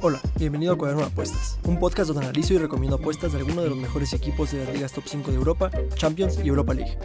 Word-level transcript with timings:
Hola, 0.00 0.20
bienvenido 0.38 0.74
a 0.74 0.78
Cuaderno 0.78 1.02
de 1.02 1.08
Apuestas, 1.08 1.58
un 1.64 1.80
podcast 1.80 2.06
donde 2.06 2.22
analizo 2.24 2.54
y 2.54 2.58
recomiendo 2.58 2.98
apuestas 2.98 3.32
de 3.32 3.38
algunos 3.38 3.64
de 3.64 3.70
los 3.70 3.78
mejores 3.78 4.12
equipos 4.12 4.52
de 4.52 4.64
las 4.64 4.72
ligas 4.72 4.92
top 4.92 5.02
5 5.06 5.32
de 5.32 5.36
Europa, 5.36 5.72
Champions 5.94 6.38
y 6.44 6.46
Europa 6.46 6.72
League. 6.74 6.96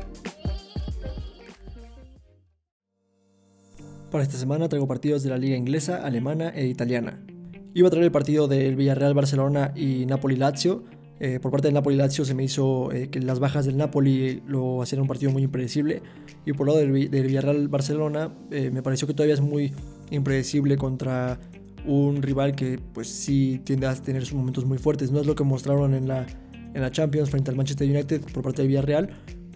Para 4.12 4.24
esta 4.24 4.38
semana 4.38 4.70
traigo 4.70 4.88
partidos 4.88 5.24
de 5.24 5.31
la 5.31 5.39
liga 5.39 5.57
inglesa, 5.57 6.06
alemana 6.06 6.49
e 6.49 6.67
italiana. 6.67 7.25
Iba 7.74 7.88
a 7.88 7.92
traer 7.92 8.06
el 8.06 8.11
partido 8.11 8.47
del 8.47 8.75
Villarreal 8.75 9.16
Barcelona 9.16 9.74
y 9.75 10.06
Napoli 10.06 10.35
Lazio. 10.35 10.84
Eh, 11.20 11.39
por 11.42 11.52
parte 11.52 11.70
del 11.70 11.74
Napoli 11.74 11.96
Lazio 11.96 12.25
se 12.25 12.35
me 12.35 12.43
hizo 12.43 12.92
eh, 12.92 13.10
que 13.10 13.20
las 13.21 13.39
bajas 13.39 13.66
del 13.66 13.78
Napoli 13.78 14.43
lo 14.46 14.84
hacían 14.84 15.02
un 15.02 15.07
partido 15.07 15.31
muy 15.31 15.42
impredecible. 15.42 16.03
Y 16.45 16.53
por 16.53 16.67
lado 16.67 16.77
del, 16.77 16.91
Villarreal 16.91 17.70
Barcelona 17.70 18.31
eh, 18.52 18.70
me 18.71 18.84
pareció 18.84 19.07
que 19.07 19.16
todavía 19.16 19.34
es 19.34 19.41
muy 19.41 19.73
impredecible 20.11 20.77
contra 20.77 21.39
un 21.88 22.21
rival 22.21 22.55
que 22.55 22.80
pues 22.94 23.07
sí 23.07 23.62
tiende 23.63 23.88
a 23.88 23.95
tener 23.95 24.26
sus 24.26 24.35
momentos 24.35 24.66
muy 24.66 24.77
fuertes. 24.77 25.12
No 25.12 25.20
es 25.20 25.27
lo 25.27 25.35
que 25.35 25.43
mostraron 25.43 25.93
en 25.93 26.07
la, 26.07 26.26
en 26.73 26.81
la 26.81 26.91
Champions 26.91 27.30
frente 27.30 27.52
al 27.52 27.57
Manchester 27.57 27.89
United 27.89 28.21
por 28.34 28.43
parte 28.43 28.62
del 28.62 28.70
Villarreal, 28.70 29.09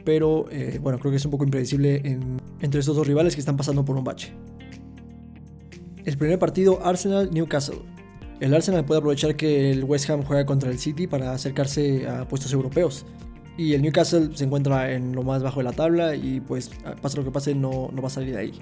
pero 0.06 0.48
bueno, 0.82 1.00
creo 1.00 1.12
que 1.12 1.18
es 1.18 1.26
un 1.26 1.32
poco 1.32 1.44
impredecible 1.44 2.02
entre 2.62 2.80
estos 2.80 2.96
dos 2.96 3.06
rivales 3.08 3.36
que 3.36 3.42
están 3.42 3.58
pasando 3.58 3.84
por 3.86 3.96
un 3.96 4.04
bache. 4.04 4.34
El 6.06 6.18
primer 6.18 6.40
partido 6.40 6.84
Arsenal-Newcastle. 6.84 7.80
El 8.40 8.54
Arsenal 8.54 8.86
puede 8.86 9.00
aprovechar 9.00 9.36
que 9.36 9.70
el 9.70 9.84
West 9.84 10.09
Ham 10.09 10.23
juega 10.23 10.46
contra 10.46 10.72
el 10.72 10.80
City 10.80 11.08
para 11.08 11.34
acercarse 11.34 12.08
a 12.08 12.28
puestos 12.28 12.54
europeos. 12.54 13.06
Y 13.58 13.73
el 13.73 13.82
Newcastle 13.82 14.30
se 14.34 14.46
encuentra 14.46 14.94
en 14.94 15.14
lo 15.14 15.23
más 15.23 15.44
bajo 15.44 15.59
de 15.59 15.66
la 15.66 15.73
tabla 15.73 16.16
y 16.16 16.40
pues 16.40 16.72
pase 17.02 17.18
lo 17.18 17.26
que 17.26 17.32
pase 17.32 17.54
no, 17.54 17.90
no 17.94 18.02
va 18.02 18.08
a 18.08 18.12
salir 18.12 18.34
de 18.34 18.40
ahí. 18.40 18.54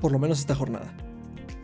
Por 0.00 0.12
lo 0.12 0.18
menos 0.18 0.38
esta 0.38 0.54
jornada. 0.54 0.94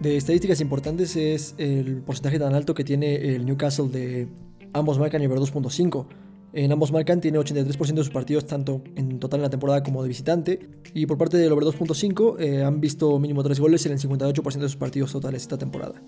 De 0.00 0.16
estadísticas 0.16 0.60
importantes 0.60 1.16
es 1.16 1.54
el 1.58 2.02
porcentaje 2.02 2.38
tan 2.38 2.54
alto 2.54 2.74
que 2.74 2.84
tiene 2.84 3.34
el 3.34 3.46
Newcastle 3.46 3.88
de 3.88 4.28
ambos 4.72 4.98
marcan 4.98 5.22
y 5.22 5.26
over 5.26 5.38
2.5. 5.38 6.06
En 6.54 6.70
ambos 6.70 6.92
marcan 6.92 7.20
tiene 7.20 7.38
83% 7.38 7.94
de 7.94 8.04
sus 8.04 8.10
partidos 8.10 8.46
tanto 8.46 8.82
en 8.94 9.18
total 9.18 9.40
en 9.40 9.44
la 9.44 9.50
temporada 9.50 9.82
como 9.82 10.02
de 10.02 10.08
visitante. 10.08 10.68
Y 10.92 11.06
por 11.06 11.16
parte 11.18 11.38
del 11.38 11.52
over 11.52 11.64
2.5 11.64 12.40
eh, 12.40 12.62
han 12.62 12.80
visto 12.80 13.18
mínimo 13.18 13.42
3 13.42 13.58
goles 13.58 13.86
en 13.86 13.92
el 13.92 13.98
58% 13.98 14.58
de 14.58 14.68
sus 14.68 14.76
partidos 14.76 15.12
totales 15.12 15.42
esta 15.42 15.56
temporada. 15.56 16.02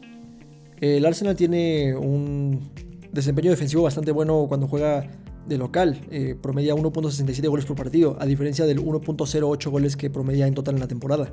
El 0.81 1.07
Arsenal 1.07 1.37
tiene 1.37 1.95
un 1.95 2.71
desempeño 3.13 3.51
defensivo 3.51 3.85
bastante 3.85 4.11
bueno 4.11 4.47
cuando 4.49 4.67
juega 4.67 5.09
de 5.47 5.57
local. 5.57 6.01
Eh, 6.11 6.35
promedia 6.41 6.75
1.67 6.75 7.49
goles 7.49 7.65
por 7.65 7.77
partido, 7.77 8.17
a 8.21 8.27
diferencia 8.27 8.67
del 8.67 8.81
1.08 8.81 9.71
goles 9.71 9.97
que 9.97 10.11
promedia 10.11 10.47
en 10.47 10.55
total 10.55 10.75
en 10.75 10.81
la 10.81 10.89
temporada. 10.89 11.31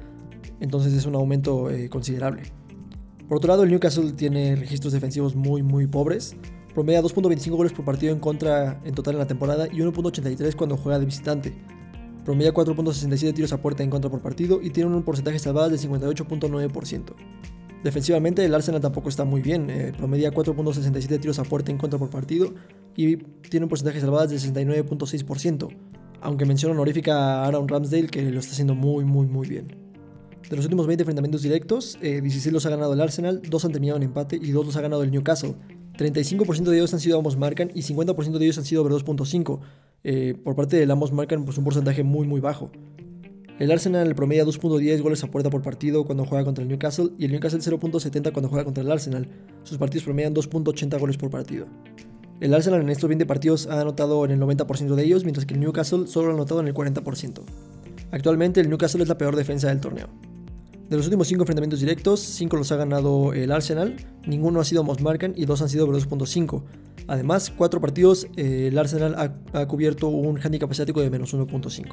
Entonces 0.61 0.93
es 0.93 1.05
un 1.05 1.15
aumento 1.15 1.69
eh, 1.69 1.89
considerable. 1.89 2.43
Por 3.27 3.37
otro 3.37 3.49
lado, 3.49 3.63
el 3.63 3.69
Newcastle 3.69 4.13
tiene 4.13 4.55
registros 4.55 4.93
defensivos 4.93 5.35
muy 5.35 5.63
muy 5.63 5.87
pobres. 5.87 6.35
Promedia 6.73 7.01
2.25 7.01 7.49
goles 7.51 7.73
por 7.73 7.83
partido 7.83 8.13
en 8.13 8.19
contra 8.19 8.79
en 8.85 8.93
total 8.95 9.15
en 9.15 9.19
la 9.19 9.27
temporada 9.27 9.67
y 9.67 9.77
1.83 9.79 10.55
cuando 10.55 10.77
juega 10.77 10.99
de 10.99 11.05
visitante. 11.05 11.53
Promedia 12.23 12.53
4.67 12.53 13.33
tiros 13.33 13.51
a 13.51 13.57
puerta 13.61 13.83
en 13.83 13.89
contra 13.89 14.09
por 14.09 14.21
partido 14.21 14.61
y 14.61 14.69
tiene 14.69 14.95
un 14.95 15.03
porcentaje 15.03 15.39
salvadas 15.39 15.71
de 15.71 15.89
58.9%. 15.89 17.15
Defensivamente 17.83 18.45
el 18.45 18.53
Arsenal 18.53 18.79
tampoco 18.79 19.09
está 19.09 19.25
muy 19.25 19.41
bien, 19.41 19.69
eh, 19.71 19.91
promedia 19.97 20.31
4.67 20.31 21.19
tiros 21.19 21.39
a 21.39 21.43
puerta 21.43 21.71
en 21.71 21.79
contra 21.79 21.97
por 21.97 22.11
partido 22.11 22.53
y 22.95 23.17
tiene 23.17 23.65
un 23.65 23.69
porcentaje 23.69 23.99
salvadas 23.99 24.29
de 24.29 24.37
69.6%, 24.37 25.67
aunque 26.21 26.45
menciono 26.45 26.75
honorífica 26.75 27.15
a 27.15 27.47
Aaron 27.47 27.67
Ramsdale 27.67 28.07
que 28.07 28.21
lo 28.29 28.39
está 28.39 28.51
haciendo 28.51 28.75
muy 28.75 29.03
muy 29.03 29.25
muy 29.25 29.47
bien. 29.47 29.90
De 30.49 30.55
los 30.55 30.65
últimos 30.65 30.87
20 30.87 31.03
enfrentamientos 31.03 31.41
directos, 31.41 31.97
16 32.01 32.47
eh, 32.47 32.51
los 32.51 32.65
ha 32.65 32.69
ganado 32.69 32.93
el 32.93 33.01
Arsenal, 33.01 33.41
2 33.47 33.65
han 33.65 33.71
terminado 33.71 33.97
en 33.97 34.03
empate 34.03 34.35
y 34.35 34.51
2 34.51 34.65
los 34.65 34.75
ha 34.75 34.81
ganado 34.81 35.03
el 35.03 35.11
Newcastle. 35.11 35.55
35% 35.97 36.63
de 36.63 36.77
ellos 36.77 36.93
han 36.93 36.99
sido 36.99 37.17
ambos 37.17 37.37
marcan 37.37 37.71
y 37.73 37.81
50% 37.81 38.37
de 38.37 38.45
ellos 38.45 38.57
han 38.57 38.65
sido 38.65 38.81
over 38.81 38.93
2.5. 38.93 39.59
Eh, 40.03 40.35
por 40.43 40.55
parte 40.55 40.77
del 40.77 40.89
ambos 40.91 41.11
marcan 41.11 41.45
pues 41.45 41.57
un 41.57 41.63
porcentaje 41.63 42.03
muy 42.03 42.27
muy 42.27 42.41
bajo. 42.41 42.71
El 43.59 43.71
Arsenal 43.71 44.15
promedia 44.15 44.43
2.10 44.43 45.01
goles 45.01 45.23
a 45.23 45.27
puerta 45.29 45.51
por 45.51 45.61
partido 45.61 46.05
cuando 46.05 46.25
juega 46.25 46.43
contra 46.43 46.63
el 46.63 46.67
Newcastle 46.67 47.11
y 47.19 47.25
el 47.25 47.31
Newcastle 47.31 47.59
0.70 47.59 48.31
cuando 48.31 48.49
juega 48.49 48.65
contra 48.65 48.83
el 48.83 48.91
Arsenal. 48.91 49.27
Sus 49.63 49.77
partidos 49.77 50.05
promedian 50.05 50.33
2.80 50.33 50.99
goles 50.99 51.17
por 51.17 51.29
partido. 51.29 51.67
El 52.39 52.55
Arsenal 52.55 52.81
en 52.81 52.89
estos 52.89 53.07
20 53.07 53.27
partidos 53.27 53.67
ha 53.67 53.79
anotado 53.79 54.25
en 54.25 54.31
el 54.31 54.39
90% 54.39 54.95
de 54.95 55.03
ellos, 55.03 55.23
mientras 55.23 55.45
que 55.45 55.53
el 55.53 55.59
Newcastle 55.59 56.07
solo 56.07 56.31
ha 56.31 56.33
anotado 56.33 56.59
en 56.61 56.67
el 56.69 56.73
40%. 56.73 57.41
Actualmente 58.11 58.59
el 58.61 58.69
Newcastle 58.69 59.03
es 59.03 59.09
la 59.09 59.17
peor 59.17 59.35
defensa 59.35 59.69
del 59.69 59.79
torneo. 59.79 60.09
De 60.89 60.97
los 60.97 61.05
últimos 61.05 61.29
5 61.29 61.43
enfrentamientos 61.43 61.79
directos, 61.79 62.19
5 62.19 62.57
los 62.57 62.71
ha 62.73 62.75
ganado 62.75 63.31
el 63.31 63.49
Arsenal, 63.53 63.95
ninguno 64.27 64.59
ha 64.59 64.65
sido 64.65 64.83
Markan 64.83 65.33
y 65.37 65.45
2 65.45 65.61
han 65.61 65.69
sido 65.69 65.87
over 65.87 66.01
2.5. 66.01 66.63
Además, 67.07 67.53
4 67.55 67.79
partidos 67.79 68.27
eh, 68.35 68.67
el 68.67 68.77
Arsenal 68.77 69.15
ha, 69.15 69.57
ha, 69.57 69.67
cubierto 69.67 70.09
un 70.09 70.37
handicap 70.37 70.69
asiático 70.69 70.99
de 70.99 71.09
menos 71.09 71.33
1.5. 71.33 71.85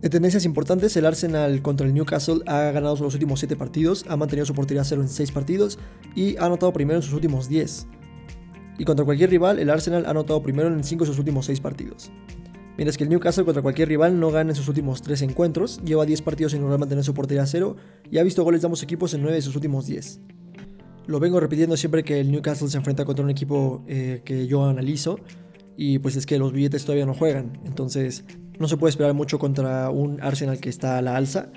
De 0.00 0.08
tendencias 0.08 0.44
importantes, 0.44 0.96
el 0.96 1.04
Arsenal 1.04 1.62
contra 1.62 1.84
el 1.84 1.94
Newcastle 1.94 2.42
ha 2.46 2.70
ganado 2.70 2.94
los 2.94 3.14
últimos 3.14 3.40
7 3.40 3.56
partidos, 3.56 4.04
ha 4.08 4.16
mantenido 4.16 4.46
su 4.46 4.54
portería 4.54 4.82
a 4.82 4.84
cero 4.84 5.02
en 5.02 5.08
6 5.08 5.32
partidos 5.32 5.80
y 6.14 6.36
ha 6.36 6.46
anotado 6.46 6.72
primero 6.72 6.98
en 6.98 7.02
sus 7.02 7.14
últimos 7.14 7.48
10. 7.48 7.88
Y 8.78 8.84
contra 8.84 9.04
cualquier 9.04 9.30
rival, 9.30 9.58
el 9.58 9.68
Arsenal 9.68 10.06
ha 10.06 10.10
anotado 10.10 10.40
primero 10.42 10.68
en 10.68 10.84
5 10.84 11.04
de 11.04 11.08
sus 11.08 11.18
últimos 11.18 11.46
6 11.46 11.60
partidos. 11.60 12.12
Mientras 12.76 12.96
que 12.96 13.04
el 13.04 13.10
Newcastle 13.10 13.44
contra 13.44 13.62
cualquier 13.62 13.88
rival 13.88 14.18
no 14.18 14.30
gana 14.30 14.50
en 14.50 14.56
sus 14.56 14.68
últimos 14.68 15.02
3 15.02 15.22
encuentros, 15.22 15.80
lleva 15.84 16.06
10 16.06 16.22
partidos 16.22 16.52
sin 16.52 16.62
lograr 16.62 16.80
mantener 16.80 17.04
su 17.04 17.12
portería 17.12 17.42
a 17.42 17.46
cero 17.46 17.76
y 18.10 18.18
ha 18.18 18.22
visto 18.22 18.42
goles 18.44 18.62
de 18.62 18.66
ambos 18.66 18.82
equipos 18.82 19.12
en 19.14 19.22
9 19.22 19.36
de 19.36 19.42
sus 19.42 19.54
últimos 19.54 19.86
10. 19.86 20.20
Lo 21.06 21.20
vengo 21.20 21.40
repitiendo 21.40 21.76
siempre 21.76 22.02
que 22.04 22.20
el 22.20 22.30
Newcastle 22.30 22.68
se 22.68 22.78
enfrenta 22.78 23.04
contra 23.04 23.24
un 23.24 23.30
equipo 23.30 23.84
eh, 23.88 24.22
que 24.24 24.46
yo 24.46 24.64
analizo 24.64 25.18
y 25.76 25.98
pues 25.98 26.16
es 26.16 26.26
que 26.26 26.38
los 26.38 26.52
billetes 26.52 26.84
todavía 26.84 27.06
no 27.06 27.14
juegan. 27.14 27.60
Entonces 27.64 28.24
no 28.58 28.68
se 28.68 28.76
puede 28.76 28.90
esperar 28.90 29.12
mucho 29.12 29.38
contra 29.38 29.90
un 29.90 30.20
Arsenal 30.22 30.60
que 30.60 30.68
está 30.68 30.98
a 30.98 31.02
la 31.02 31.16
alza. 31.16 31.50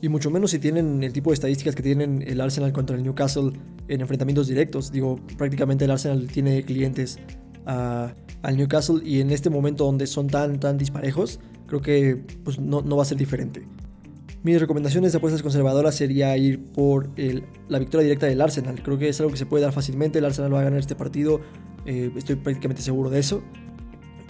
Y 0.00 0.08
mucho 0.08 0.30
menos 0.30 0.50
si 0.50 0.58
tienen 0.58 1.02
el 1.04 1.12
tipo 1.12 1.30
de 1.30 1.34
estadísticas 1.34 1.74
que 1.74 1.82
tienen 1.82 2.24
el 2.26 2.40
Arsenal 2.40 2.72
contra 2.72 2.96
el 2.96 3.02
Newcastle 3.02 3.52
en 3.88 4.00
enfrentamientos 4.00 4.48
directos. 4.48 4.90
Digo, 4.90 5.20
prácticamente 5.36 5.84
el 5.84 5.90
Arsenal 5.90 6.26
tiene 6.28 6.64
clientes 6.64 7.18
al 7.64 8.56
Newcastle 8.56 9.00
y 9.04 9.20
en 9.20 9.30
este 9.30 9.50
momento 9.50 9.84
donde 9.84 10.06
son 10.06 10.26
tan, 10.26 10.58
tan 10.58 10.78
disparejos, 10.78 11.40
creo 11.66 11.80
que 11.80 12.22
pues, 12.44 12.58
no, 12.58 12.82
va 12.84 13.02
a 13.02 13.06
ser 13.06 13.18
diferente. 13.18 13.66
Mis 14.42 14.60
recomendaciones 14.60 15.12
de 15.12 15.18
apuestas 15.18 15.42
conservadoras 15.42 15.94
sería 15.94 16.36
ir 16.36 16.64
por 16.64 17.10
la 17.68 17.78
victoria 17.78 18.04
directa 18.04 18.26
del 18.26 18.40
Arsenal. 18.40 18.82
Creo 18.82 18.98
que 18.98 19.08
es 19.08 19.20
algo 19.20 19.30
que 19.30 19.38
se 19.38 19.46
puede 19.46 19.62
dar 19.62 19.72
fácilmente. 19.72 20.18
El 20.18 20.24
Arsenal 20.24 20.52
va 20.52 20.60
a 20.60 20.64
ganar 20.64 20.80
este 20.80 20.96
partido. 20.96 21.40
Eh, 21.86 22.10
estoy 22.16 22.36
prácticamente 22.36 22.82
seguro 22.82 23.08
de 23.08 23.20
eso 23.20 23.42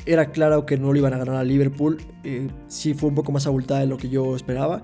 era 0.06 0.31
claro 0.32 0.66
que 0.66 0.76
no 0.76 0.92
lo 0.92 0.98
iban 0.98 1.15
a 1.15 1.19
ganar 1.19 1.37
a 1.37 1.44
Liverpool. 1.44 1.98
Eh, 2.25 2.48
sí 2.69 2.94
fue 2.94 3.09
un 3.09 3.15
poco 3.15 3.32
más 3.32 3.47
abultada 3.47 3.81
de 3.81 3.87
lo 3.87 3.97
que 3.97 4.09
yo 4.09 4.34
esperaba. 4.37 4.82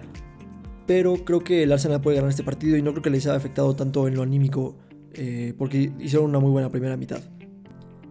Pero 0.86 1.16
creo 1.24 1.40
que 1.40 1.64
el 1.64 1.72
Arsenal 1.72 2.00
puede 2.00 2.16
ganar 2.16 2.30
este 2.30 2.44
partido 2.44 2.76
y 2.76 2.82
no 2.82 2.92
creo 2.92 3.02
que 3.02 3.10
les 3.10 3.26
haya 3.26 3.36
afectado 3.36 3.74
tanto 3.74 4.08
en 4.08 4.14
lo 4.14 4.22
anímico 4.22 4.76
eh, 5.12 5.54
porque 5.58 5.92
hicieron 5.98 6.30
una 6.30 6.38
muy 6.38 6.50
buena 6.50 6.70
primera 6.70 6.96
mitad. 6.96 7.20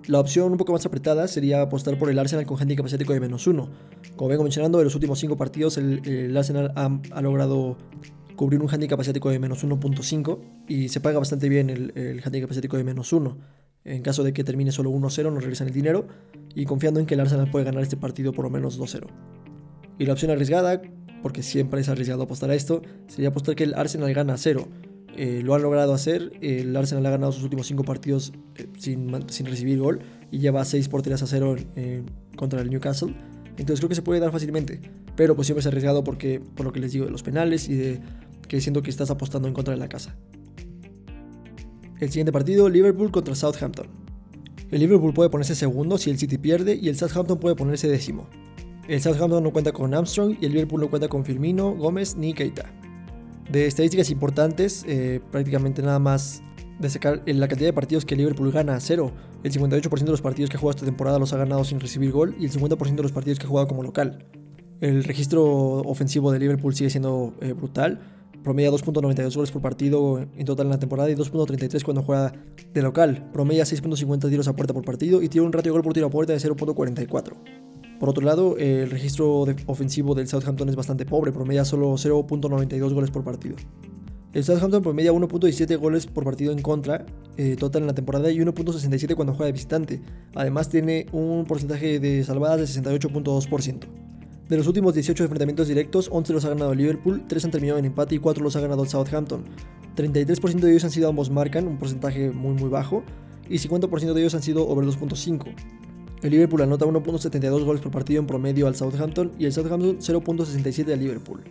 La 0.08 0.22
opción 0.22 0.54
un 0.54 0.58
poco 0.58 0.72
más 0.72 0.86
apretada 0.86 1.28
sería 1.28 1.62
apostar 1.62 1.98
por 1.98 2.10
el 2.10 2.18
Arsenal 2.18 2.46
con 2.46 2.58
handicap 2.58 2.86
asiático 2.86 3.12
de 3.12 3.20
menos 3.20 3.46
uno. 3.46 3.70
Como 4.16 4.30
vengo 4.30 4.44
mencionando, 4.44 4.80
en 4.80 4.86
los 4.86 4.96
últimos 4.96 5.20
5 5.20 5.36
partidos 5.36 5.78
el, 5.78 6.36
Arsenal 6.36 6.72
ha, 6.76 7.22
logrado 7.22 7.78
cubrir 8.38 8.62
un 8.62 8.70
handicap 8.70 8.98
asiático 8.98 9.30
de 9.30 9.40
menos 9.40 9.66
1.5 9.66 10.40
y 10.70 10.88
se 10.88 11.02
paga 11.02 11.20
bastante 11.20 11.50
bien 11.50 11.70
el, 11.70 11.92
el 11.96 12.22
handicap 12.24 12.50
asiático 12.50 12.78
de 12.78 12.86
menos 12.86 13.12
1. 13.12 13.38
En 13.84 14.02
caso 14.02 14.24
de 14.24 14.32
que 14.32 14.46
termine 14.46 14.72
solo 14.72 14.92
1-0 14.92 15.26
nos 15.26 15.44
regresan 15.44 15.68
el 15.68 15.74
dinero 15.74 16.08
y 16.56 16.64
confiando 16.64 17.02
en 17.02 17.06
que 17.06 17.16
el 17.16 17.20
Arsenal 17.20 17.52
puede 17.52 17.66
ganar 17.66 17.84
este 17.84 17.98
partido 17.98 18.32
por 18.32 18.46
lo 18.46 18.50
menos 18.50 18.80
2-0. 18.80 19.08
Y 20.00 20.06
la 20.06 20.14
opción 20.14 20.32
arriesgada, 20.32 20.82
porque 21.22 21.44
siempre 21.44 21.82
es 21.82 21.90
arriesgado 21.90 22.24
apostar 22.24 22.50
a 22.50 22.56
esto, 22.56 22.82
sería 23.08 23.30
apostar 23.30 23.56
que 23.56 23.66
el 23.66 23.74
Arsenal 23.74 24.14
gana 24.14 24.38
0. 24.38 24.70
Eh, 25.18 25.42
lo 25.44 25.56
han 25.56 25.64
logrado 25.64 25.94
hacer, 25.94 26.34
el 26.42 26.76
Arsenal 26.76 27.06
ha 27.08 27.10
ganado 27.10 27.32
sus 27.32 27.44
últimos 27.44 27.66
5 27.68 27.84
partidos 27.84 28.34
eh, 28.56 28.68
sin, 28.78 29.12
recibir 29.12 29.80
gol 29.80 30.00
y 30.32 30.38
lleva 30.38 30.64
6 30.64 30.88
porterías 30.90 31.24
a 31.24 31.28
0 31.28 31.56
contra 32.36 32.62
el 32.62 32.70
Newcastle. 32.70 33.16
Entonces 33.58 33.80
creo 33.80 33.90
que 33.90 33.96
se 33.96 34.04
puede 34.04 34.20
dar 34.20 34.32
fácilmente, 34.32 34.80
pero 35.16 35.36
pues 35.36 35.48
siempre 35.48 35.62
es 35.62 35.68
arriesgado 35.68 36.04
porque, 36.04 36.40
por 36.40 36.66
lo 36.66 36.72
que 36.72 36.80
les 36.80 36.92
digo, 36.92 37.06
de 37.06 37.12
los 37.12 37.24
penales 37.24 37.68
y 37.68 37.76
de 37.76 38.00
que 38.48 38.62
siento 38.62 38.84
que 38.84 38.92
estás 38.92 39.10
apostando 39.10 39.48
en 39.48 39.54
contra 39.54 39.74
de 39.74 39.80
la 39.80 39.90
casa. 39.90 40.16
El 42.00 42.10
siguiente 42.10 42.32
partido, 42.32 42.70
Liverpool 42.70 43.12
contra 43.12 43.34
Southampton. 43.34 43.88
El 44.70 44.82
Liverpool 44.82 45.14
puede 45.14 45.30
ponerse 45.32 45.56
segundo 45.56 45.98
si 45.98 46.12
el 46.12 46.20
City 46.20 46.38
pierde 46.38 46.76
y 46.76 46.90
el 46.90 46.98
Southampton 46.98 47.40
puede 47.40 47.56
ponerse 47.56 47.88
décimo. 47.88 48.28
El 48.88 49.02
Southampton 49.02 49.44
no 49.44 49.52
cuenta 49.52 49.72
con 49.72 49.94
Armstrong 49.94 50.38
y 50.40 50.46
el 50.46 50.52
Liverpool 50.52 50.82
no 50.82 50.90
cuenta 50.90 51.08
con 51.08 51.26
Firmino, 51.26 51.72
Gómez 51.72 52.16
ni 52.16 52.34
Keita. 52.34 52.72
De 53.52 53.66
estadísticas 53.66 54.10
importantes, 54.10 54.84
eh, 54.88 55.22
prácticamente 55.32 55.82
nada 55.82 56.00
más 56.00 56.42
de 56.80 56.90
sacar 56.90 57.24
la 57.26 57.48
cantidad 57.48 57.70
de 57.70 57.74
partidos 57.74 58.06
que 58.06 58.16
Liverpool 58.16 58.52
gana 58.52 58.76
a 58.76 58.80
cero. 58.80 59.12
El 59.44 59.52
58% 59.52 60.06
de 60.06 60.12
los 60.12 60.22
partidos 60.22 60.50
que 60.50 60.58
ha 60.58 60.60
jugado 60.60 60.76
esta 60.76 60.86
temporada 60.86 61.18
los 61.18 61.34
ha 61.34 61.38
ganado 61.38 61.64
sin 61.64 61.80
recibir 61.80 62.12
gol 62.12 62.36
y 62.40 62.46
el 62.46 62.52
50% 62.52 62.96
de 62.96 63.04
los 63.04 63.12
partidos 63.12 63.40
que 63.40 63.46
ha 63.46 63.50
jugado 63.50 63.68
como 63.68 63.84
local. 63.84 64.26
El 64.82 65.04
registro 65.04 65.44
ofensivo 65.82 66.32
de 66.32 66.40
Liverpool 66.40 66.76
sigue 66.76 66.90
siendo 66.90 67.34
eh, 67.42 67.54
brutal 67.54 68.00
promedia 68.48 68.72
2.92 68.72 69.36
goles 69.36 69.52
por 69.52 69.62
partido 69.62 70.20
en 70.20 70.46
total 70.46 70.68
en 70.68 70.72
la 70.72 70.80
temporada 70.80 71.10
y 71.10 71.16
2.33 71.16 71.84
cuando 71.84 72.02
juega 72.02 72.32
de 72.74 72.82
local. 72.82 73.30
Promedia 73.34 73.66
6.50 73.66 74.30
tiros 74.30 74.48
a 74.48 74.56
puerta 74.56 74.74
por 74.74 74.86
partido 74.86 75.22
y 75.22 75.28
tiene 75.28 75.46
un 75.46 75.52
ratio 75.52 75.72
de 75.72 75.74
gol 75.74 75.84
por 75.84 75.94
tiro 75.94 76.08
a 76.08 76.10
puerta 76.10 76.32
de 76.32 76.40
0.44. 76.40 77.67
Por 78.00 78.10
otro 78.10 78.24
lado, 78.24 78.58
el 78.58 78.90
registro 78.92 79.46
ofensivo 79.66 80.14
del 80.14 80.28
Southampton 80.28 80.70
es 80.70 80.76
bastante 80.76 81.06
pobre, 81.06 81.32
promedia 81.32 81.66
solo 81.66 81.94
0.92 81.94 82.94
goles 82.94 83.10
por 83.10 83.24
partido. 83.24 83.56
El 84.34 84.44
Southampton 84.44 84.84
promedia 84.84 85.12
1.17 85.12 85.78
goles 85.80 86.06
por 86.06 86.24
partido 86.24 86.52
en 86.52 86.62
contra 86.62 87.08
eh, 87.38 87.56
total 87.56 87.82
en 87.84 87.88
la 87.88 87.96
temporada 87.96 88.32
y 88.32 88.38
1.67 88.38 89.16
cuando 89.16 89.34
juega 89.34 89.48
de 89.48 89.54
visitante. 89.54 90.02
Además 90.36 90.70
tiene 90.70 91.08
un 91.12 91.46
porcentaje 91.46 92.00
de 92.00 92.24
salvadas 92.24 92.60
de 92.60 92.82
68.2%. 92.82 93.80
De 94.48 94.58
los 94.58 94.68
últimos 94.68 94.94
18 94.94 95.24
enfrentamientos 95.24 95.68
directos, 95.68 96.10
11 96.12 96.34
los 96.34 96.46
ha 96.46 96.50
ganado 96.50 96.76
Liverpool, 96.76 97.24
3 97.28 97.46
han 97.46 97.52
terminado 97.52 97.80
en 97.80 97.86
empate 97.86 98.16
y 98.16 98.20
4 98.20 98.44
los 98.44 98.56
ha 98.56 98.62
ganado 98.62 98.84
el 98.84 98.90
Southampton. 98.90 99.44
33% 99.96 100.60
de 100.60 100.70
ellos 100.70 100.84
han 100.84 100.92
sido 100.92 101.10
ambos 101.10 101.32
marcan, 101.32 101.68
un 101.68 101.80
porcentaje 101.80 102.30
muy 102.30 102.54
muy 102.54 102.70
bajo, 102.70 103.04
y 103.50 103.58
50% 103.58 104.14
de 104.14 104.22
ellos 104.22 104.36
han 104.36 104.44
sido 104.44 104.68
over 104.68 104.86
2.5. 104.86 105.54
El 106.24 106.32
Liverpool 106.32 106.64
anota 106.64 106.86
1.72 106.86 107.64
goles 107.64 107.82
por 107.82 107.92
partido 107.92 108.20
en 108.20 108.26
promedio 108.26 108.66
al 108.66 108.76
Southampton 108.76 109.34
y 109.38 109.46
el 109.46 109.54
Southampton 109.54 110.00
0.67 110.00 110.92
al 110.92 111.00
Liverpool. 111.00 111.44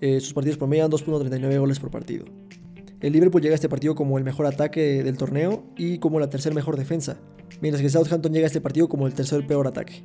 Eh, 0.00 0.18
sus 0.20 0.32
partidos 0.32 0.58
promedian 0.58 0.90
2.39 0.90 1.60
goles 1.60 1.78
por 1.78 1.92
partido. 1.92 2.24
El 3.00 3.12
Liverpool 3.12 3.40
llega 3.40 3.54
a 3.54 3.54
este 3.54 3.68
partido 3.68 3.94
como 3.94 4.18
el 4.18 4.24
mejor 4.24 4.46
ataque 4.46 5.04
del 5.04 5.16
torneo 5.16 5.62
y 5.76 5.98
como 5.98 6.18
la 6.18 6.28
tercera 6.28 6.54
mejor 6.56 6.76
defensa, 6.76 7.18
mientras 7.60 7.82
que 7.82 7.88
Southampton 7.88 8.32
llega 8.32 8.46
a 8.46 8.48
este 8.48 8.60
partido 8.60 8.88
como 8.88 9.06
el 9.06 9.14
tercer 9.14 9.46
peor 9.46 9.68
ataque. 9.68 10.02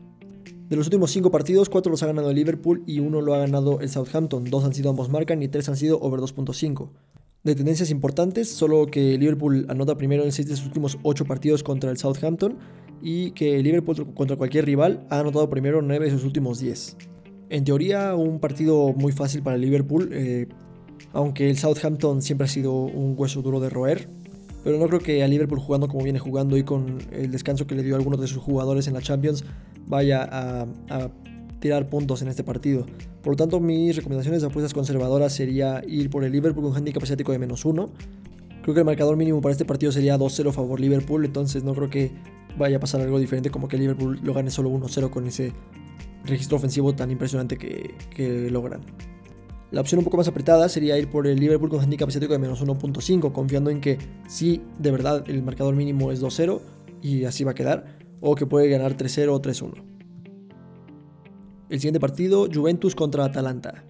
De 0.70 0.76
los 0.76 0.86
últimos 0.86 1.10
5 1.12 1.32
partidos, 1.32 1.70
4 1.70 1.92
los 1.92 2.04
ha 2.04 2.08
ganado 2.08 2.30
el 2.30 2.36
Liverpool 2.36 2.84
y 2.86 3.00
1 3.00 3.22
lo 3.22 3.34
ha 3.34 3.40
ganado 3.40 3.82
el 3.82 3.90
Southampton. 3.90 4.46
2 4.46 4.66
han 4.66 4.74
sido 4.74 4.92
ambos 4.92 5.10
marcan 5.10 5.42
y 5.42 5.48
3 5.48 5.70
han 5.70 5.78
sido 5.78 6.00
over 6.00 6.20
2.5. 6.20 6.90
De 7.46 7.56
tendencias 7.56 7.92
importantes, 7.92 8.50
solo 8.50 8.88
que 8.88 9.18
Liverpool 9.18 9.68
anota 9.70 9.98
primero 9.98 10.24
en 10.24 10.32
6 10.32 10.48
de 10.50 10.56
sus 10.56 10.66
últimos 10.66 10.98
8 11.04 11.26
partidos 11.26 11.62
contra 11.62 11.92
el 11.92 11.98
Southampton 11.98 12.58
y 13.04 13.32
que 13.32 13.62
Liverpool 13.62 14.14
contra 14.16 14.36
cualquier 14.36 14.66
rival 14.66 15.06
ha 15.12 15.20
anotado 15.20 15.48
primero 15.48 15.82
9 15.84 16.06
de 16.06 16.12
sus 16.12 16.24
últimos 16.24 16.60
10. 16.60 16.98
En 17.50 17.64
teoría, 17.64 18.16
un 18.16 18.40
partido 18.40 18.94
muy 18.94 19.12
fácil 19.12 19.44
para 19.44 19.58
Liverpool, 19.58 20.10
eh, 20.12 20.48
aunque 21.14 21.48
el 21.50 21.58
Southampton 21.58 22.24
siempre 22.24 22.46
ha 22.46 22.48
sido 22.48 22.74
un 22.74 23.14
hueso 23.16 23.44
duro 23.44 23.60
de 23.60 23.70
roer. 23.70 24.10
Pero 24.64 24.80
no 24.80 24.88
creo 24.88 25.00
que 25.00 25.24
a 25.24 25.28
Liverpool 25.28 25.60
jugando 25.60 25.88
como 25.88 26.04
viene 26.04 26.18
jugando 26.18 26.58
y 26.58 26.64
con 26.64 26.98
el 27.12 27.30
descanso 27.30 27.68
que 27.68 27.76
le 27.76 27.84
dio 27.84 27.94
a 27.94 28.00
algunos 28.00 28.20
de 28.20 28.26
sus 28.26 28.42
jugadores 28.42 28.88
en 28.88 28.96
la 28.96 29.02
Champions 29.02 29.46
vaya 29.86 30.28
a, 30.30 30.66
tirar 31.60 31.90
puntos 31.90 32.24
en 32.24 32.28
este 32.28 32.44
partido. 32.44 32.88
Por 33.26 33.32
lo 33.32 33.38
tanto, 33.38 33.60
mis 33.60 33.96
recomendaciones 33.96 34.42
de 34.42 34.48
apuestas 34.50 34.72
conservadoras 34.72 35.34
sería 35.34 35.82
ir 35.88 36.12
por 36.12 36.24
el 36.24 36.32
Liverpool 36.32 36.62
con 36.62 36.74
un 36.74 36.78
handicap 36.78 37.02
asiático 37.02 37.32
de 37.32 37.40
menos 37.40 37.66
1. 37.66 37.90
Creo 38.62 38.74
que 38.76 38.82
el 38.82 38.86
marcador 38.86 39.18
mínimo 39.18 39.42
para 39.42 39.52
este 39.52 39.66
partido 39.66 39.92
sería 39.92 40.16
2-0 40.16 40.52
favor 40.52 40.80
Liverpool, 40.80 41.26
entonces 41.26 41.64
no 41.64 41.74
creo 41.74 41.90
que 41.90 42.12
vaya 42.56 42.78
a 42.78 42.80
pasar 42.80 43.02
algo 43.02 43.18
diferente 43.18 43.50
como 43.50 43.68
que 43.68 43.80
Liverpool 43.80 44.20
lo 44.22 44.32
gane 44.36 44.52
solo 44.52 44.70
1-0 44.70 45.10
con 45.10 45.26
ese 45.26 45.54
registro 46.24 46.58
ofensivo 46.58 46.94
tan 46.94 47.10
impresionante 47.10 47.58
que, 47.58 47.96
que, 48.12 48.52
logran. 48.52 48.82
La 49.72 49.82
opción 49.82 49.98
un 49.98 50.06
poco 50.06 50.18
más 50.18 50.28
apretada 50.28 50.70
sería 50.70 50.96
ir 51.00 51.10
por 51.10 51.26
el 51.26 51.40
Liverpool 51.40 51.72
con 51.72 51.80
handicap 51.80 52.10
asiático 52.10 52.34
de 52.34 52.38
menos 52.38 52.64
1.5, 52.64 53.32
confiando 53.32 53.72
en 53.72 53.82
que 53.82 53.98
si 54.28 54.62
de 54.78 54.92
verdad 54.92 55.28
el 55.28 55.42
marcador 55.42 55.74
mínimo 55.74 56.12
es 56.12 56.22
2-0 56.22 56.62
y 57.02 57.24
así 57.24 57.44
va 57.44 57.54
a 57.54 57.56
quedar, 57.56 57.98
o 58.22 58.36
que 58.36 58.46
puede 58.46 58.70
ganar 58.70 58.96
3-0 58.96 59.30
o 59.30 59.42
3-1. 59.42 59.95
El 61.68 61.80
siguiente 61.80 62.00
partido, 62.00 62.48
Juventus 62.54 62.94
contra 62.94 63.26
Atalanta. 63.26 63.84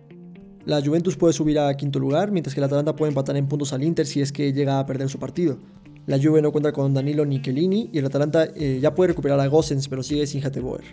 La 0.66 0.82
Juventus 0.82 1.18
puede 1.18 1.34
subir 1.34 1.60
a 1.60 1.76
quinto 1.76 2.00
lugar, 2.00 2.32
mientras 2.32 2.56
que 2.56 2.62
la 2.62 2.68
Atalanta 2.68 2.96
puede 2.96 3.10
empatar 3.10 3.36
en 3.36 3.48
puntos 3.48 3.74
al 3.74 3.84
Inter 3.84 4.06
si 4.06 4.22
es 4.22 4.32
que 4.32 4.54
llega 4.54 4.80
a 4.80 4.86
perder 4.86 5.10
su 5.10 5.20
partido. 5.20 5.60
La 6.08 6.18
Juve 6.18 6.42
no 6.42 6.52
cuenta 6.52 6.72
con 6.72 6.94
Danilo 6.94 7.26
Nichelini 7.26 7.90
y 7.92 7.98
el 7.98 8.06
Atalanta 8.06 8.48
eh, 8.56 8.80
ya 8.82 8.96
puede 8.96 9.10
recuperar 9.10 9.40
a 9.42 9.48
Gossens, 9.48 9.90
pero 9.90 10.04
sigue 10.04 10.26
sin 10.26 10.46
Hateboer. 10.46 10.84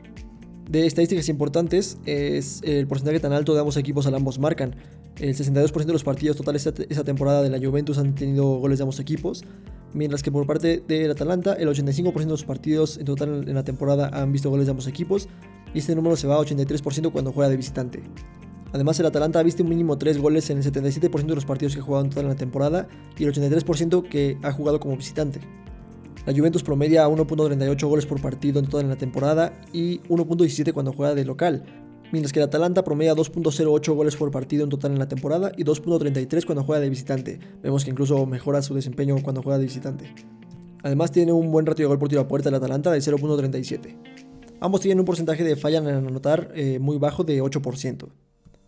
De 0.69 0.87
estadísticas 0.87 1.29
importantes 1.29 1.99
es 2.05 2.61
el 2.65 2.87
porcentaje 2.87 3.21
tan 3.21 3.33
alto 3.33 3.55
de 3.55 3.61
ambos 3.61 3.77
equipos 3.77 4.07
al 4.07 4.15
ambos 4.15 4.39
marcan. 4.39 4.75
El 5.19 5.37
62% 5.37 5.85
de 5.85 5.93
los 5.93 6.03
partidos 6.03 6.37
totales 6.37 6.67
esa 6.67 7.05
temporada 7.05 7.43
de 7.43 7.51
la 7.51 7.59
Juventus 7.65 7.99
han 7.99 8.15
tenido 8.15 8.57
goles 8.57 8.79
de 8.79 8.83
ambos 8.83 8.99
equipos, 8.99 9.45
mientras 9.93 10.23
que 10.23 10.33
por 10.33 10.47
parte 10.47 10.83
del 10.89 11.11
Atalanta 11.11 11.53
el 11.55 11.69
85% 11.69 12.15
de 12.15 12.27
los 12.27 12.45
partidos 12.45 12.97
en 12.97 13.05
total 13.05 13.49
en 13.49 13.55
la 13.55 13.65
temporada 13.65 14.09
han 14.13 14.33
visto 14.33 14.51
goles 14.51 14.67
de 14.67 14.71
ambos 14.71 14.87
equipos 14.87 15.29
y 15.75 15.79
este 15.79 15.95
número 15.95 16.17
se 16.17 16.27
va 16.27 16.37
a 16.37 16.41
83% 16.41 17.13
cuando 17.13 17.33
juega 17.33 17.51
de 17.51 17.57
visitante. 17.57 18.03
Además 18.73 18.99
el 19.01 19.07
Atalanta 19.07 19.39
ha 19.39 19.43
visto 19.43 19.63
un 19.63 19.69
mínimo 19.69 19.99
3 19.99 20.19
goles 20.19 20.49
en 20.51 20.59
el 20.59 20.65
77% 20.65 21.27
de 21.27 21.35
los 21.35 21.45
partidos 21.45 21.75
que 21.75 21.81
ha 21.81 21.85
jugado 21.85 22.07
en 22.07 22.19
en 22.19 22.29
la 22.29 22.35
temporada 22.35 22.89
y 23.19 23.25
el 23.25 23.33
83% 23.33 24.09
que 24.09 24.39
ha 24.43 24.53
jugado 24.53 24.81
como 24.81 24.97
visitante. 24.97 25.41
La 26.25 26.33
Juventus 26.33 26.63
promedia 26.63 27.09
1.38 27.09 27.89
goles 27.89 28.07
por 28.07 28.21
partido 28.21 28.61
en 28.61 28.67
toda 28.67 28.83
la 28.85 28.97
temporada 28.97 29.53
y 29.73 30.01
1.17 30.03 30.73
cuando 30.73 30.93
juega 30.93 31.15
de 31.15 31.25
local, 31.25 31.65
mientras 32.13 32.33
que 32.33 32.39
el 32.39 32.45
Atalanta 32.45 32.85
promedia 32.85 33.15
2.08 33.15 33.95
goles 33.95 34.17
por 34.17 34.31
partido 34.31 34.65
en 34.65 34.71
total 34.71 34.93
en 34.93 35.01
la 35.01 35.09
temporada 35.09 35.53
y 35.57 35.65
2.33 35.65 36.47
cuando 36.47 36.63
juega 36.63 36.81
de 36.81 36.89
visitante. 36.89 37.41
Vemos 37.63 37.85
que 37.85 37.91
incluso 37.91 38.25
mejora 38.25 38.63
su 38.63 38.75
desempeño 38.75 39.17
cuando 39.23 39.43
juega 39.43 39.59
de 39.59 39.65
visitante. 39.65 40.15
Además 40.85 41.11
tiene 41.11 41.33
un 41.33 41.51
buen 41.51 41.67
ratio 41.67 41.85
de 41.85 41.89
gol 41.89 41.99
por 41.99 42.09
tiro 42.09 42.21
a 42.21 42.29
puerta 42.29 42.49
el 42.49 42.55
Atalanta 42.55 42.91
de 42.91 43.01
0.37. 43.01 44.32
Ambos 44.63 44.81
tienen 44.81 45.01
un 45.01 45.05
porcentaje 45.05 45.43
de 45.43 45.57
falla 45.57 45.79
en 45.79 45.89
anotar 45.89 46.53
eh, 46.55 46.79
muy 46.79 46.97
bajo 46.97 47.25
de 47.25 47.43
8%. 47.43 48.07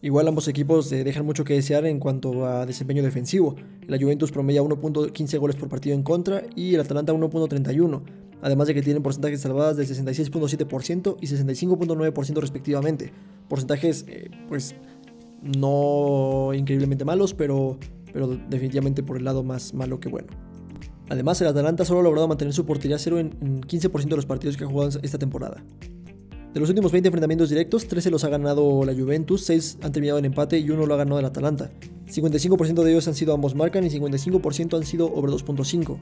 Igual 0.03 0.27
ambos 0.27 0.49
equipos 0.49 0.91
eh, 0.91 1.05
dejan 1.05 1.25
mucho 1.25 1.45
que 1.45 1.55
desear 1.55 1.87
en 1.87 2.01
cuanto 2.01 2.47
a 2.47 2.67
desempeño 2.67 3.01
defensivo. 3.01 3.55
La 3.87 3.97
Juventus 3.97 4.33
promedia 4.33 4.61
1.15 4.61 5.39
goles 5.39 5.55
por 5.55 5.69
partido 5.69 5.95
en 5.95 6.03
contra 6.03 6.43
y 6.57 6.75
el 6.75 6.81
Atalanta 6.81 7.13
1.31, 7.13 8.03
además 8.43 8.67
de 8.67 8.75
que 8.75 8.83
tienen 8.83 9.05
porcentajes 9.05 9.41
salvadas 9.43 9.77
del 9.77 9.87
66.7% 9.87 11.17
y 11.21 11.29
65.9% 11.29 12.41
respectivamente. 12.41 13.13
Porcentajes 13.49 14.05
eh, 14.09 14.33
pues 14.49 14.75
no 15.43 16.51
increíblemente 16.55 17.05
malos, 17.05 17.35
pero, 17.35 17.79
pero 18.13 18.37
definitivamente 18.51 19.05
por 19.05 19.17
el 19.17 19.23
lado 19.23 19.45
más 19.45 19.73
malo 19.75 20.01
que 20.01 20.09
bueno. 20.09 20.27
Además, 21.09 21.41
el 21.41 21.49
Atalanta 21.49 21.85
solo 21.85 22.01
ha 22.01 22.03
logrado 22.03 22.29
mantener 22.29 22.55
su 22.55 22.65
portería 22.65 22.99
cero 22.99 23.19
en 23.19 23.61
15% 23.63 24.09
de 24.09 24.17
los 24.17 24.27
partidos 24.27 24.57
que 24.57 24.65
ha 24.65 24.67
jugado 24.67 24.99
esta 25.03 25.19
temporada. 25.19 25.63
De 26.55 26.61
los 26.61 26.69
últimos 26.69 26.93
20 26.93 27.09
enfrentamientos 27.09 27.49
directos, 27.49 27.89
13 27.89 28.11
los 28.11 28.23
ha 28.23 28.29
ganado 28.29 28.85
la 28.85 28.95
Juventus, 28.95 29.45
6 29.45 29.79
han 29.83 29.91
terminado 29.91 30.21
en 30.21 30.25
empate 30.25 30.59
y 30.59 30.71
uno 30.71 30.87
lo 30.87 30.95
ha 30.95 30.99
ganado 30.99 31.19
el 31.19 31.25
Atalanta. 31.25 31.71
55% 32.07 32.83
de 32.83 32.91
ellos 32.93 33.09
han 33.09 33.15
sido 33.15 33.35
ambos 33.35 33.57
marcan 33.57 33.85
y 33.85 33.91
55% 33.91 34.77
han 34.77 34.85
sido 34.85 35.13
over 35.13 35.31
2.5. 35.33 35.99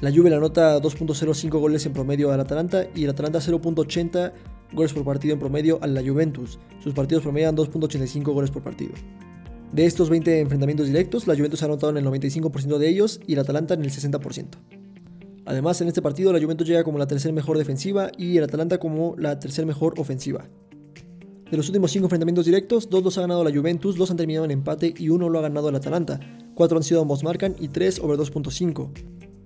La 0.00 0.10
Juve 0.10 0.30
le 0.30 0.36
anota 0.36 0.80
2.05 0.80 1.50
goles 1.58 1.84
en 1.84 1.92
promedio 1.92 2.32
al 2.32 2.40
Atalanta 2.40 2.86
y 2.94 3.04
el 3.04 3.10
Atalanta 3.10 3.40
0.80 3.40 4.32
goles 4.72 4.92
por 4.92 5.04
partido 5.04 5.34
en 5.34 5.40
promedio 5.40 5.78
a 5.82 5.86
la 5.86 6.02
Juventus. 6.02 6.58
Sus 6.82 6.94
partidos 6.94 7.22
promedian 7.22 7.56
2.85 7.56 8.32
goles 8.32 8.50
por 8.50 8.62
partido. 8.62 8.92
De 9.72 9.84
estos 9.84 10.08
20 10.08 10.40
enfrentamientos 10.40 10.86
directos, 10.86 11.26
la 11.26 11.36
Juventus 11.36 11.62
ha 11.62 11.66
anotado 11.66 11.90
en 11.90 11.98
el 11.98 12.04
95% 12.06 12.78
de 12.78 12.88
ellos 12.88 13.20
y 13.26 13.34
el 13.34 13.40
Atalanta 13.40 13.74
en 13.74 13.82
el 13.82 13.90
60%. 13.90 14.46
Además, 15.44 15.80
en 15.80 15.88
este 15.88 16.02
partido 16.02 16.32
la 16.32 16.40
Juventus 16.40 16.66
llega 16.66 16.84
como 16.84 16.98
la 16.98 17.06
tercera 17.06 17.32
mejor 17.34 17.58
defensiva 17.58 18.10
y 18.16 18.36
el 18.36 18.44
Atalanta 18.44 18.78
como 18.78 19.14
la 19.18 19.38
tercera 19.38 19.66
mejor 19.66 19.94
ofensiva. 19.98 20.48
De 21.50 21.56
los 21.56 21.68
últimos 21.68 21.90
5 21.90 22.04
enfrentamientos 22.04 22.44
directos, 22.44 22.90
2 22.90 23.02
los 23.02 23.16
ha 23.18 23.22
ganado 23.22 23.44
la 23.44 23.50
Juventus, 23.50 23.96
2 23.96 24.10
han 24.10 24.16
terminado 24.16 24.44
en 24.44 24.50
empate 24.50 24.92
y 24.96 25.08
1 25.08 25.28
lo 25.28 25.38
ha 25.38 25.42
ganado 25.42 25.70
el 25.70 25.76
Atalanta. 25.76 26.20
4 26.54 26.76
han 26.76 26.82
sido 26.82 27.00
ambos 27.00 27.22
marcan 27.22 27.54
y 27.58 27.68
3 27.68 28.00
over 28.00 28.18
2.5. 28.18 28.90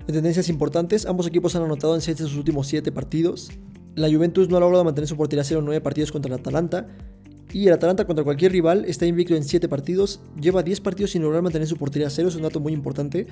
En 0.09 0.15
tendencias 0.15 0.49
importantes, 0.49 1.07
ambos 1.07 1.29
equipos 1.29 1.55
han 1.55 1.63
anotado 1.63 1.95
en 1.95 2.01
6 2.01 2.19
de 2.19 2.25
sus 2.25 2.37
últimos 2.37 2.67
7 2.67 2.91
partidos. 2.91 3.51
La 3.95 4.11
Juventus 4.11 4.49
no 4.49 4.57
ha 4.57 4.61
logrado 4.61 4.83
mantener 4.83 5.07
su 5.07 5.17
portería 5.17 5.45
0 5.45 5.61
en 5.61 5.67
9 5.67 5.81
partidos 5.81 6.11
contra 6.11 6.35
el 6.35 6.41
Atalanta. 6.41 6.89
Y 7.53 7.67
el 7.67 7.75
Atalanta 7.75 8.07
contra 8.07 8.25
cualquier 8.25 8.53
rival 8.53 8.85
está 8.87 9.05
invicto 9.07 9.35
en 9.35 9.45
7 9.45 9.69
partidos, 9.69 10.21
lleva 10.41 10.63
10 10.63 10.81
partidos 10.81 11.11
sin 11.11 11.23
lograr 11.23 11.43
mantener 11.43 11.69
su 11.69 11.77
portería 11.77 12.09
0, 12.09 12.29
es 12.29 12.37
un 12.37 12.43
dato 12.43 12.61
muy 12.61 12.73
importante. 12.73 13.27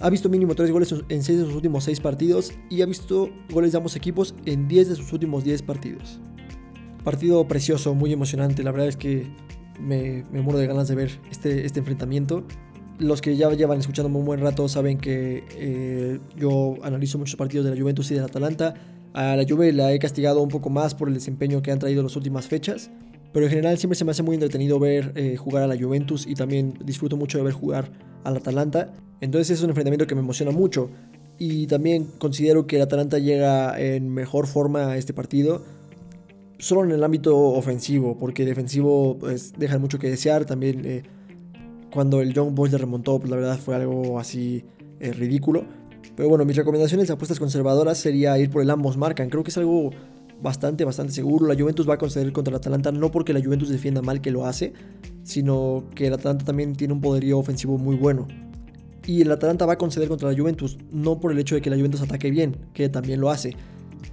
Ha 0.00 0.08
visto 0.08 0.28
mínimo 0.28 0.54
3 0.54 0.70
goles 0.70 0.94
en 1.08 1.22
6 1.22 1.38
de 1.38 1.44
sus 1.44 1.54
últimos 1.54 1.84
6 1.84 2.00
partidos 2.00 2.52
y 2.70 2.80
ha 2.80 2.86
visto 2.86 3.30
goles 3.50 3.72
de 3.72 3.78
ambos 3.78 3.94
equipos 3.94 4.34
en 4.46 4.68
10 4.68 4.88
de 4.88 4.96
sus 4.96 5.12
últimos 5.12 5.44
10 5.44 5.62
partidos. 5.62 6.18
Partido 7.04 7.46
precioso, 7.46 7.94
muy 7.94 8.12
emocionante. 8.12 8.62
La 8.62 8.70
verdad 8.70 8.88
es 8.88 8.96
que 8.96 9.28
me, 9.78 10.24
muero 10.32 10.58
de 10.58 10.66
ganas 10.66 10.88
de 10.88 10.94
ver 10.94 11.20
este, 11.30 11.66
este 11.66 11.80
enfrentamiento. 11.80 12.44
Los 12.98 13.20
que 13.20 13.36
ya 13.36 13.50
llevan 13.50 13.80
escuchándome 13.80 14.18
un 14.18 14.24
buen 14.24 14.40
rato 14.40 14.68
saben 14.68 14.98
que 14.98 15.44
eh, 15.56 16.20
yo 16.36 16.76
analizo 16.82 17.18
muchos 17.18 17.36
partidos 17.36 17.64
de 17.66 17.74
la 17.74 17.80
Juventus 17.80 18.10
y 18.10 18.14
del 18.14 18.24
Atalanta. 18.24 18.74
A 19.12 19.36
la 19.36 19.44
Juve 19.46 19.72
la 19.72 19.92
he 19.92 19.98
castigado 19.98 20.40
un 20.40 20.48
poco 20.48 20.70
más 20.70 20.94
por 20.94 21.08
el 21.08 21.14
desempeño 21.14 21.60
que 21.60 21.70
han 21.70 21.78
traído 21.78 22.02
las 22.02 22.16
últimas 22.16 22.46
fechas. 22.46 22.90
Pero 23.32 23.46
en 23.46 23.50
general 23.50 23.78
siempre 23.78 23.96
se 23.96 24.04
me 24.04 24.10
hace 24.10 24.22
muy 24.22 24.34
entretenido 24.34 24.78
ver 24.78 25.12
eh, 25.14 25.36
jugar 25.36 25.62
a 25.62 25.66
la 25.66 25.78
Juventus 25.78 26.26
y 26.26 26.34
también 26.34 26.74
disfruto 26.84 27.16
mucho 27.16 27.38
de 27.38 27.44
ver 27.44 27.52
jugar 27.52 27.90
al 28.24 28.36
Atalanta. 28.36 28.92
Entonces 29.20 29.58
es 29.58 29.62
un 29.62 29.70
enfrentamiento 29.70 30.06
que 30.06 30.14
me 30.14 30.20
emociona 30.20 30.50
mucho. 30.50 30.90
Y 31.38 31.66
también 31.66 32.06
considero 32.18 32.66
que 32.66 32.76
el 32.76 32.82
Atalanta 32.82 33.18
llega 33.18 33.80
en 33.80 34.12
mejor 34.12 34.46
forma 34.46 34.92
a 34.92 34.96
este 34.96 35.14
partido. 35.14 35.62
Solo 36.58 36.84
en 36.84 36.92
el 36.92 37.02
ámbito 37.02 37.36
ofensivo, 37.36 38.18
porque 38.18 38.44
defensivo 38.44 39.16
pues, 39.18 39.54
dejan 39.58 39.80
mucho 39.80 39.98
que 39.98 40.10
desear. 40.10 40.44
También 40.44 40.82
eh, 40.84 41.02
cuando 41.92 42.20
el 42.20 42.34
Young 42.34 42.54
Boys 42.54 42.70
le 42.72 42.78
remontó, 42.78 43.18
pues 43.18 43.30
la 43.30 43.36
verdad 43.36 43.58
fue 43.58 43.74
algo 43.74 44.18
así 44.20 44.64
eh, 45.00 45.12
ridículo. 45.12 45.64
Pero 46.14 46.28
bueno, 46.28 46.44
mis 46.44 46.56
recomendaciones 46.56 47.08
de 47.08 47.14
apuestas 47.14 47.38
conservadoras 47.38 47.98
sería 47.98 48.38
ir 48.38 48.50
por 48.50 48.62
el 48.62 48.70
ambos 48.70 48.96
marcan. 48.96 49.30
Creo 49.30 49.42
que 49.42 49.50
es 49.50 49.58
algo 49.58 49.90
bastante, 50.42 50.84
bastante 50.84 51.12
seguro. 51.12 51.46
La 51.46 51.54
Juventus 51.54 51.88
va 51.88 51.94
a 51.94 51.98
conceder 51.98 52.32
contra 52.32 52.50
el 52.50 52.56
Atalanta 52.56 52.92
no 52.92 53.10
porque 53.10 53.32
la 53.32 53.42
Juventus 53.42 53.68
defienda 53.68 54.02
mal 54.02 54.20
que 54.20 54.30
lo 54.30 54.44
hace, 54.44 54.72
sino 55.22 55.84
que 55.94 56.08
el 56.08 56.14
Atalanta 56.14 56.44
también 56.44 56.74
tiene 56.74 56.92
un 56.92 57.00
poderío 57.00 57.38
ofensivo 57.38 57.78
muy 57.78 57.96
bueno. 57.96 58.26
Y 59.06 59.22
el 59.22 59.32
Atalanta 59.32 59.66
va 59.66 59.74
a 59.74 59.78
conceder 59.78 60.08
contra 60.08 60.30
la 60.30 60.36
Juventus 60.36 60.78
no 60.90 61.18
por 61.18 61.32
el 61.32 61.38
hecho 61.38 61.54
de 61.54 61.62
que 61.62 61.70
la 61.70 61.76
Juventus 61.76 62.02
ataque 62.02 62.30
bien, 62.30 62.56
que 62.72 62.88
también 62.88 63.20
lo 63.20 63.30
hace, 63.30 63.56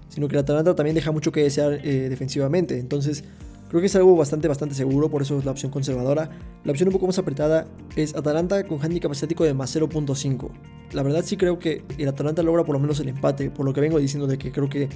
sino 0.07 0.27
que 0.27 0.35
el 0.35 0.39
Atalanta 0.39 0.75
también 0.75 0.95
deja 0.95 1.11
mucho 1.11 1.31
que 1.31 1.43
desear 1.43 1.79
eh, 1.83 2.09
defensivamente. 2.09 2.79
Entonces, 2.79 3.23
creo 3.69 3.81
que 3.81 3.87
es 3.87 3.95
algo 3.95 4.15
bastante, 4.15 4.47
bastante 4.47 4.73
seguro, 4.73 5.09
por 5.09 5.21
eso 5.21 5.37
es 5.37 5.45
la 5.45 5.51
opción 5.51 5.71
conservadora. 5.71 6.31
La 6.63 6.71
opción 6.71 6.89
un 6.89 6.93
poco 6.93 7.05
más 7.05 7.19
apretada 7.19 7.67
es 7.95 8.15
Atalanta 8.15 8.63
con 8.65 8.83
handicap 8.83 9.11
estático 9.11 9.43
de 9.43 9.53
más 9.53 9.75
0.5. 9.75 10.49
La 10.93 11.03
verdad 11.03 11.23
sí 11.23 11.37
creo 11.37 11.59
que 11.59 11.83
el 11.99 12.07
Atalanta 12.07 12.41
logra 12.41 12.63
por 12.63 12.73
lo 12.73 12.79
menos 12.79 12.99
el 12.99 13.09
empate, 13.09 13.51
por 13.51 13.65
lo 13.65 13.73
que 13.73 13.81
vengo 13.81 13.99
diciendo 13.99 14.25
de 14.25 14.39
que 14.39 14.51
creo 14.51 14.69
que 14.69 14.89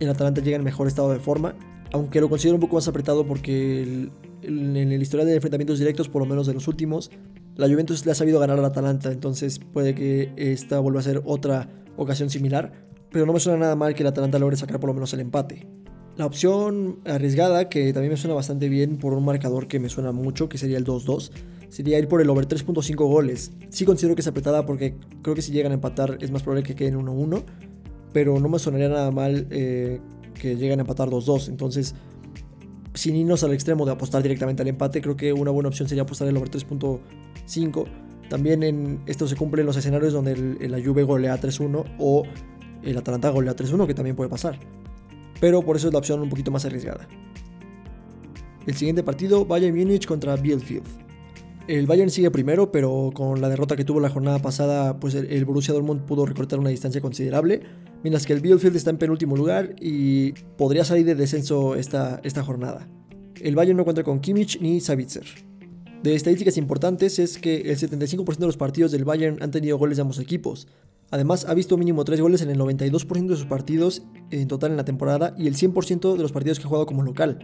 el 0.00 0.08
Atalanta 0.08 0.40
llega 0.40 0.56
en 0.56 0.64
mejor 0.64 0.86
estado 0.86 1.12
de 1.12 1.20
forma, 1.20 1.54
aunque 1.92 2.20
lo 2.20 2.28
considero 2.28 2.56
un 2.56 2.60
poco 2.60 2.76
más 2.76 2.88
apretado 2.88 3.26
porque 3.26 4.08
en 4.42 4.76
el 4.76 5.02
historial 5.02 5.26
de 5.26 5.36
enfrentamientos 5.36 5.78
directos, 5.78 6.08
por 6.08 6.22
lo 6.22 6.26
menos 6.26 6.46
de 6.46 6.54
los 6.54 6.68
últimos, 6.68 7.10
la 7.56 7.68
Juventus 7.68 8.04
le 8.04 8.12
ha 8.12 8.14
sabido 8.14 8.40
ganar 8.40 8.58
al 8.58 8.64
Atalanta, 8.64 9.12
entonces 9.12 9.60
puede 9.60 9.94
que 9.94 10.32
esta 10.36 10.80
vuelva 10.80 11.00
a 11.00 11.04
ser 11.04 11.22
otra 11.24 11.68
ocasión 11.96 12.30
similar, 12.30 12.72
pero 13.10 13.26
no 13.26 13.32
me 13.32 13.40
suena 13.40 13.58
nada 13.58 13.76
mal 13.76 13.94
que 13.94 14.02
el 14.02 14.08
Atalanta 14.08 14.38
logre 14.38 14.56
sacar 14.56 14.80
por 14.80 14.88
lo 14.88 14.94
menos 14.94 15.12
el 15.12 15.20
empate. 15.20 15.68
La 16.16 16.26
opción 16.26 17.00
arriesgada, 17.04 17.68
que 17.68 17.92
también 17.92 18.12
me 18.12 18.16
suena 18.16 18.34
bastante 18.34 18.68
bien 18.68 18.98
por 18.98 19.14
un 19.14 19.24
marcador 19.24 19.66
que 19.66 19.80
me 19.80 19.88
suena 19.88 20.12
mucho, 20.12 20.48
que 20.48 20.58
sería 20.58 20.78
el 20.78 20.84
2-2, 20.84 21.30
sería 21.68 21.98
ir 21.98 22.06
por 22.06 22.20
el 22.20 22.30
over 22.30 22.46
3.5 22.46 22.94
goles. 22.96 23.52
Sí 23.68 23.84
considero 23.84 24.14
que 24.14 24.20
es 24.20 24.26
apretada 24.28 24.64
porque 24.64 24.96
creo 25.22 25.34
que 25.34 25.42
si 25.42 25.50
llegan 25.50 25.72
a 25.72 25.76
empatar 25.76 26.18
es 26.20 26.30
más 26.30 26.42
probable 26.42 26.62
que 26.62 26.76
queden 26.76 27.00
1-1, 27.00 27.44
pero 28.14 28.38
no 28.38 28.48
me 28.48 28.58
sonaría 28.60 28.88
nada 28.88 29.10
mal 29.10 29.48
eh, 29.50 30.00
que 30.40 30.54
lleguen 30.54 30.78
a 30.78 30.82
empatar 30.82 31.10
2-2. 31.10 31.48
Entonces, 31.48 31.96
sin 32.94 33.16
irnos 33.16 33.42
al 33.42 33.52
extremo 33.52 33.84
de 33.84 33.92
apostar 33.92 34.22
directamente 34.22 34.62
al 34.62 34.68
empate, 34.68 35.02
creo 35.02 35.16
que 35.16 35.32
una 35.32 35.50
buena 35.50 35.68
opción 35.68 35.88
sería 35.88 36.04
apostar 36.04 36.28
el 36.28 36.36
over 36.36 36.48
3.5. 36.48 37.86
También 38.30 38.62
en 38.62 39.02
esto 39.06 39.26
se 39.26 39.34
cumplen 39.34 39.66
los 39.66 39.76
escenarios 39.76 40.12
donde 40.12 40.36
la 40.68 40.82
Juve 40.82 41.02
golea 41.02 41.38
3-1 41.38 41.96
o 41.98 42.22
el 42.84 42.96
Atalanta 42.96 43.30
golea 43.30 43.56
3-1, 43.56 43.86
que 43.88 43.94
también 43.94 44.14
puede 44.14 44.30
pasar. 44.30 44.60
Pero 45.40 45.62
por 45.62 45.76
eso 45.76 45.88
es 45.88 45.92
la 45.92 45.98
opción 45.98 46.20
un 46.20 46.30
poquito 46.30 46.52
más 46.52 46.64
arriesgada. 46.64 47.08
El 48.64 48.74
siguiente 48.76 49.02
partido, 49.02 49.44
Bayern 49.44 49.76
Múnich 49.76 50.06
contra 50.06 50.36
Bielefeld. 50.36 51.03
El 51.66 51.86
Bayern 51.86 52.10
sigue 52.10 52.30
primero, 52.30 52.70
pero 52.70 53.10
con 53.14 53.40
la 53.40 53.48
derrota 53.48 53.74
que 53.74 53.86
tuvo 53.86 53.98
la 53.98 54.10
jornada 54.10 54.38
pasada, 54.38 55.00
pues 55.00 55.14
el, 55.14 55.44
Borussia 55.46 55.72
Dortmund 55.72 56.02
pudo 56.02 56.26
recortar 56.26 56.58
una 56.58 56.68
distancia 56.68 57.00
considerable, 57.00 57.62
mientras 58.02 58.26
que 58.26 58.34
el 58.34 58.40
Bielefeld 58.40 58.76
está 58.76 58.90
en 58.90 58.98
penúltimo 58.98 59.34
lugar 59.34 59.74
y 59.80 60.32
podría 60.58 60.84
salir 60.84 61.06
de 61.06 61.14
descenso 61.14 61.74
esta, 61.74 62.20
esta 62.22 62.42
jornada. 62.42 62.86
El 63.40 63.54
Bayern 63.54 63.78
no 63.78 63.84
cuenta 63.84 64.04
con 64.04 64.20
Kimmich 64.20 64.60
ni 64.60 64.80
Savitzer. 64.80 65.24
De 66.02 66.14
estadísticas 66.14 66.58
importantes 66.58 67.18
es 67.18 67.38
que 67.38 67.62
el 67.62 67.78
75% 67.78 68.36
de 68.36 68.46
los 68.46 68.58
partidos 68.58 68.92
del 68.92 69.06
Bayern 69.06 69.42
han 69.42 69.50
tenido 69.50 69.78
goles 69.78 69.96
de 69.96 70.02
ambos 70.02 70.18
equipos. 70.18 70.68
Además, 71.10 71.46
ha 71.48 71.54
visto 71.54 71.78
mínimo 71.78 72.04
3 72.04 72.20
goles 72.20 72.42
en 72.42 72.50
el 72.50 72.58
92% 72.58 73.26
de 73.26 73.36
sus 73.36 73.46
partidos 73.46 74.02
en 74.30 74.48
total 74.48 74.72
en 74.72 74.76
la 74.76 74.84
temporada 74.84 75.34
y 75.38 75.46
el 75.46 75.56
100% 75.56 76.14
de 76.14 76.22
los 76.22 76.32
partidos 76.32 76.58
que 76.58 76.66
ha 76.66 76.68
jugado 76.68 76.84
como 76.84 77.02
local. 77.02 77.38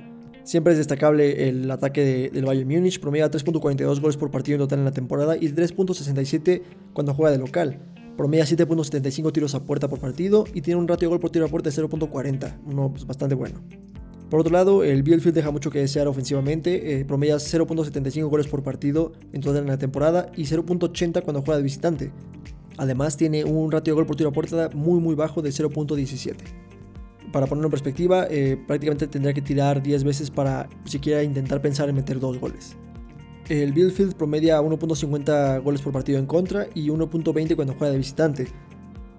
Siempre 0.45 0.73
es 0.73 0.79
destacable 0.79 1.49
el 1.49 1.71
ataque 1.71 2.31
del 2.33 2.45
Bayern 2.45 2.69
Múnich, 2.69 2.99
promedia 3.01 3.31
3.42 3.31 4.01
goles 4.01 4.17
por 4.17 4.31
partido 4.31 4.57
en 4.57 4.61
total 4.61 4.79
en 4.81 4.85
la 4.85 4.93
temporada 4.93 5.37
y 5.37 5.49
3.67 5.49 6.63
cuando 6.93 7.15
juega 7.15 7.33
de 7.33 7.39
local. 7.39 7.79
Promedia 8.17 8.45
7.75 8.45 9.33
tiros 9.33 9.55
a 9.55 9.65
puerta 9.65 9.89
por 9.89 9.99
partido 9.99 10.45
y 10.53 10.63
tiene 10.63 10.81
un 10.81 10.89
ratio 10.89 11.09
de 11.09 11.11
gol 11.11 11.21
por 11.21 11.31
tiro 11.31 11.45
a 11.45 11.49
puerta 11.49 11.71
de 11.71 11.77
0.40, 11.77 12.59
uno 12.67 12.91
pues, 12.91 13.07
bastante 13.07 13.35
bueno. 13.35 13.63
Por 14.29 14.41
otro 14.41 14.53
lado, 14.53 14.85
el 14.85 15.03
Bielefeld 15.03 15.35
deja 15.35 15.51
mucho 15.51 15.71
que 15.71 15.81
desear 15.81 16.07
ofensivamente, 16.07 17.01
eh, 17.01 17.05
promedia 17.05 17.37
0.75 17.37 18.29
goles 18.29 18.47
por 18.47 18.63
partido 18.63 19.13
en 19.33 19.41
total 19.41 19.63
en 19.63 19.69
la 19.69 19.79
temporada 19.79 20.31
y 20.37 20.45
0.80 20.45 21.23
cuando 21.23 21.43
juega 21.43 21.57
de 21.57 21.65
visitante. 21.65 22.13
Además 22.77 23.17
tiene 23.17 23.45
un 23.45 23.71
ratio 23.73 23.93
de 23.93 23.97
gol 23.97 24.07
por 24.07 24.17
tiro 24.17 24.31
a 24.31 24.33
puerta 24.33 24.71
muy 24.73 25.01
muy 25.01 25.15
bajo 25.15 25.43
de 25.43 25.51
0.17 25.51 26.70
para 27.33 27.47
ponerlo 27.47 27.69
en 27.69 27.71
perspectiva, 27.71 28.27
eh, 28.31 28.57
prácticamente 28.67 29.07
tendría 29.07 29.33
que 29.33 29.43
tirar 29.43 29.83
10 29.83 30.05
veces 30.05 30.31
para 30.31 30.69
siquiera 30.85 31.23
intentar 31.23 31.61
pensar 31.63 31.89
en 31.89 31.97
meter 31.97 32.19
dos 32.21 32.39
goles. 32.39 32.77
El 33.49 33.73
Billfield 33.73 34.15
promedia 34.15 34.61
1.50 34.61 35.63
goles 35.63 35.83
por 35.83 35.93
partido 35.93 36.19
en 36.19 36.27
contra 36.27 36.69
y 36.75 36.89
1.20 36.89 37.57
cuando 37.57 37.75
juega 37.75 37.91
de 37.91 37.99
visitante. 37.99 38.47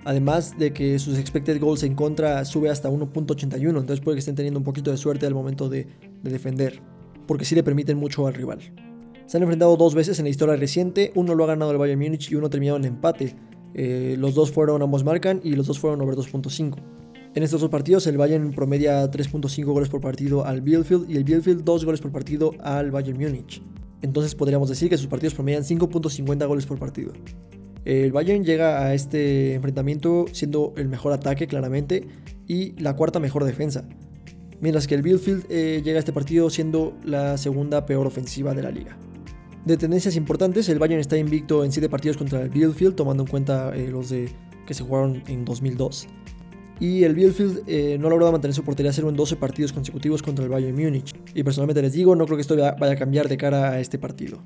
Además 0.05 0.57
de 0.57 0.71
que 0.71 0.97
sus 0.99 1.19
expected 1.19 1.59
goals 1.59 1.83
en 1.83 1.95
contra 1.95 2.43
sube 2.45 2.69
hasta 2.69 2.89
1.81, 2.89 3.67
entonces 3.67 3.99
puede 3.99 4.15
que 4.15 4.19
estén 4.19 4.35
teniendo 4.35 4.59
un 4.59 4.63
poquito 4.63 4.89
de 4.89 4.97
suerte 4.97 5.25
al 5.25 5.33
momento 5.33 5.69
de, 5.69 5.87
defender, 6.23 6.81
porque 7.27 7.45
sí 7.45 7.55
le 7.55 7.63
permiten 7.63 7.97
mucho 7.97 8.25
al 8.25 8.33
rival. 8.33 8.59
Se 9.27 9.37
han 9.37 9.43
enfrentado 9.43 9.75
dos 9.77 9.95
veces 9.95 10.17
en 10.19 10.25
la 10.25 10.29
historia 10.29 10.55
reciente, 10.55 11.11
uno 11.15 11.35
lo 11.35 11.43
ha 11.43 11.47
ganado 11.47 11.71
el 11.71 11.77
Bayern 11.77 11.99
Múnich 11.99 12.31
y 12.31 12.35
uno 12.35 12.49
terminado 12.49 12.77
en 12.77 12.85
empate. 12.85 13.35
Eh, 13.73 14.15
los 14.17 14.33
dos 14.33 14.51
fueron 14.51 14.81
ambos 14.81 15.03
marcan 15.03 15.39
y 15.43 15.55
los 15.55 15.67
dos 15.67 15.77
fueron 15.77 16.01
over 16.01 16.15
2.5. 16.15 17.00
En 17.33 17.43
estos 17.43 17.61
dos 17.61 17.69
partidos 17.69 18.05
el 18.07 18.17
Bayern 18.17 18.51
promedia 18.51 19.09
3.5 19.09 19.63
goles 19.63 19.87
por 19.87 20.01
partido 20.01 20.45
al 20.45 20.59
Bielefeld 20.59 21.09
y 21.09 21.15
el 21.15 21.23
Bielefeld 21.23 21.63
2 21.63 21.85
goles 21.85 22.01
por 22.01 22.11
partido 22.11 22.51
al 22.61 22.91
Bayern 22.91 23.17
Múnich. 23.17 23.61
Entonces 24.01 24.35
podríamos 24.35 24.67
decir 24.67 24.89
que 24.89 24.97
sus 24.97 25.07
partidos 25.07 25.33
promedian 25.33 25.63
5.50 25.63 26.45
goles 26.45 26.65
por 26.65 26.77
partido. 26.77 27.13
El 27.85 28.11
Bayern 28.11 28.43
llega 28.43 28.81
a 28.81 28.93
este 28.93 29.53
enfrentamiento 29.53 30.25
siendo 30.33 30.73
el 30.75 30.89
mejor 30.89 31.13
ataque 31.13 31.47
claramente 31.47 32.05
y 32.47 32.73
la 32.81 32.97
cuarta 32.97 33.21
mejor 33.21 33.45
defensa. 33.45 33.87
Mientras 34.59 34.85
que 34.85 34.95
el 34.95 35.01
Bielefeld 35.01 35.45
eh, 35.49 35.81
llega 35.85 35.97
a 35.97 35.99
este 35.99 36.11
partido 36.11 36.49
siendo 36.49 36.97
la 37.05 37.37
segunda 37.37 37.85
peor 37.85 38.07
ofensiva 38.07 38.53
de 38.53 38.63
la 38.63 38.71
liga. 38.71 38.97
De 39.63 39.77
tendencias 39.77 40.17
importantes, 40.17 40.67
el 40.67 40.79
Bayern 40.79 40.99
está 40.99 41.17
invicto 41.17 41.63
en 41.63 41.71
7 41.71 41.87
partidos 41.87 42.17
contra 42.17 42.41
el 42.41 42.49
Bielefeld, 42.49 42.95
tomando 42.95 43.23
en 43.23 43.29
cuenta 43.29 43.73
eh, 43.73 43.87
los 43.89 44.09
de, 44.09 44.29
que 44.67 44.73
se 44.73 44.83
jugaron 44.83 45.23
en 45.27 45.45
2002 45.45 46.09
y 46.81 47.03
el 47.03 47.13
Bielefeld 47.13 47.61
eh, 47.67 47.97
no 47.99 48.09
logrado 48.09 48.31
mantener 48.31 48.55
su 48.55 48.63
portería 48.63 48.91
cero 48.91 49.07
en 49.07 49.15
12 49.15 49.35
partidos 49.35 49.71
consecutivos 49.71 50.23
contra 50.23 50.43
el 50.43 50.49
Bayern 50.49 50.75
Múnich. 50.75 51.13
Y 51.35 51.43
personalmente 51.43 51.79
les 51.79 51.93
digo, 51.93 52.15
no 52.15 52.25
creo 52.25 52.37
que 52.37 52.41
esto 52.41 52.57
vaya 52.57 52.93
a 52.93 52.95
cambiar 52.95 53.29
de 53.29 53.37
cara 53.37 53.69
a 53.69 53.79
este 53.79 53.99
partido. 53.99 54.41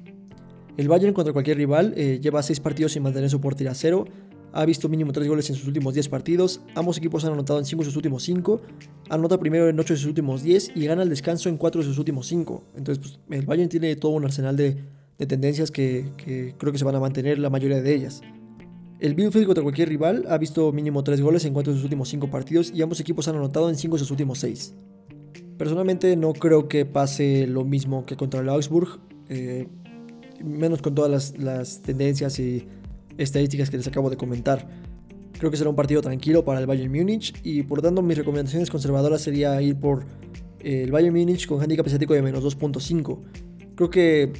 El 0.76 0.90
Bayern 0.90 1.14
contra 1.14 1.32
cualquier 1.32 1.56
rival 1.56 1.94
eh, 1.96 2.20
lleva 2.22 2.44
6 2.44 2.60
partidos 2.60 2.92
sin 2.92 3.04
mantener 3.04 3.30
su 3.30 3.40
portería 3.40 3.74
cero, 3.74 4.06
ha 4.52 4.66
visto 4.66 4.90
mínimo 4.90 5.14
3 5.14 5.30
goles 5.30 5.50
en 5.50 5.56
sus 5.56 5.66
últimos 5.66 5.94
10 5.94 6.10
partidos, 6.10 6.60
ambos 6.76 6.98
equipos 6.98 7.24
han 7.24 7.32
anotado 7.32 7.58
en 7.58 7.64
5 7.64 7.84
de 7.84 7.86
sus 7.86 7.96
últimos 7.96 8.22
5, 8.24 8.62
anota 9.10 9.40
primero 9.40 9.70
en 9.70 9.80
8 9.80 9.94
de 9.94 9.98
sus 9.98 10.08
últimos 10.08 10.44
10 10.44 10.74
y 10.76 10.86
gana 10.86 11.04
el 11.04 11.10
descanso 11.10 11.48
en 11.48 11.56
4 11.56 11.80
de 11.80 11.88
sus 11.88 11.98
últimos 11.98 12.28
5. 12.28 12.64
Entonces 12.76 13.00
pues, 13.00 13.40
el 13.40 13.46
Bayern 13.46 13.70
tiene 13.70 13.96
todo 13.96 14.12
un 14.12 14.26
arsenal 14.26 14.58
de, 14.58 14.76
tendencias 15.26 15.72
que 15.72 16.12
creo 16.58 16.74
que 16.74 16.78
se 16.78 16.84
van 16.84 16.96
a 16.96 17.00
mantener 17.00 17.40
la 17.40 17.50
mayoría 17.50 17.82
de 17.82 17.96
ellas. 17.96 18.22
El 19.00 19.14
Bielefeld 19.14 19.46
contra 19.46 19.62
cualquier 19.62 19.90
rival 19.90 20.26
ha 20.30 20.38
visto 20.38 20.72
mínimo 20.72 21.04
3 21.04 21.22
goles 21.22 21.44
en 21.44 21.54
4 21.54 21.74
de 21.74 21.78
sus 21.78 21.84
últimos 21.84 22.08
5 22.10 22.30
partidos 22.30 22.72
y 22.74 22.82
ambos 22.82 23.00
equipos 23.02 23.28
han 23.28 23.36
anotado 23.36 23.70
en 23.70 23.76
5 23.76 23.96
de 23.96 24.00
sus 24.00 24.12
últimos 24.12 24.40
6. 24.40 24.74
Personalmente 25.58 26.16
no 26.16 26.32
creo 26.34 26.70
que 26.70 26.86
pase 26.86 27.46
lo 27.48 27.66
mismo 27.66 28.06
que 28.06 28.16
contra 28.16 28.40
el 28.40 28.50
Augsburg, 28.50 29.00
eh, 29.30 29.68
menos 30.44 30.82
con 30.82 30.96
todas 30.96 31.34
las, 31.38 31.82
tendencias 31.82 32.40
y 32.40 32.68
estadísticas 33.18 33.70
que 33.70 33.78
les 33.78 33.88
acabo 33.88 34.10
de 34.10 34.16
comentar. 34.16 34.68
Creo 35.34 35.52
que 35.52 35.58
será 35.58 35.70
un 35.70 35.76
partido 35.76 36.02
tranquilo 36.02 36.46
para 36.46 36.62
el 36.62 36.66
Bayern 36.66 36.92
Múnich 36.92 37.34
y 37.44 37.64
por 37.64 37.82
tanto 37.82 38.02
mis 38.02 38.18
recomendaciones 38.18 38.70
conservadoras 38.70 39.22
sería 39.22 39.62
ir 39.62 39.76
por 39.76 40.06
el 40.60 40.92
Bayern 40.92 41.16
Múnich 41.16 41.48
con 41.48 41.62
handicap 41.62 41.86
estático 41.86 42.14
de 42.14 42.22
menos 42.22 42.44
2.5. 42.44 43.20
Creo 43.76 43.90
que 43.90 44.32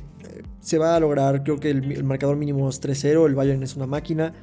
se 0.66 0.80
va 0.80 0.96
a 0.96 1.00
lograr. 1.00 1.44
Creo 1.44 1.60
que 1.60 1.70
el, 1.70 2.04
marcador 2.04 2.38
mínimo 2.38 2.68
es 2.68 2.82
3-0. 2.82 3.28
El 3.28 3.36
Bayern 3.36 3.62
es 3.62 3.76
una 3.76 3.86
máquina. 3.86 4.34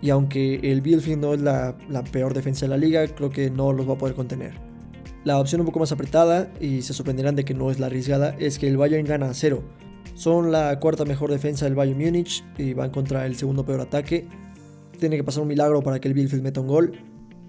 Y 0.00 0.08
aunque 0.08 0.54
el 0.72 0.80
Bielefeld 0.80 1.20
no 1.20 1.34
es 1.34 1.42
la, 1.42 1.76
peor 2.10 2.32
defensa 2.32 2.64
de 2.64 2.70
la 2.70 2.78
liga, 2.78 3.06
creo 3.08 3.28
que 3.28 3.50
no 3.50 3.74
los 3.74 3.86
va 3.86 3.92
a 3.92 3.98
poder 3.98 4.14
contener. 4.14 4.54
La 5.24 5.38
opción 5.38 5.60
un 5.60 5.66
poco 5.66 5.80
más 5.80 5.92
apretada, 5.92 6.50
y 6.60 6.80
se 6.80 6.94
sorprenderán 6.94 7.36
de 7.36 7.44
que 7.44 7.52
no 7.52 7.70
es 7.70 7.78
la 7.78 7.86
arriesgada, 7.86 8.34
es 8.38 8.58
que 8.58 8.68
el 8.68 8.78
Bayern 8.78 9.06
gana 9.06 9.28
a 9.28 9.34
0. 9.34 9.62
Son 10.14 10.50
la 10.50 10.80
cuarta 10.80 11.04
mejor 11.04 11.30
defensa 11.30 11.66
del 11.66 11.74
Bayern 11.74 11.98
Múnich 11.98 12.42
y 12.56 12.72
van 12.72 12.90
contra 12.90 13.26
el 13.26 13.36
segundo 13.36 13.66
peor 13.66 13.82
ataque. 13.82 14.26
Tiene 14.98 15.16
que 15.16 15.24
pasar 15.24 15.42
un 15.42 15.48
milagro 15.48 15.82
para 15.82 16.00
que 16.00 16.08
el 16.08 16.14
Bielefeld 16.14 16.42
meta 16.42 16.60
un 16.62 16.68
gol. 16.68 16.92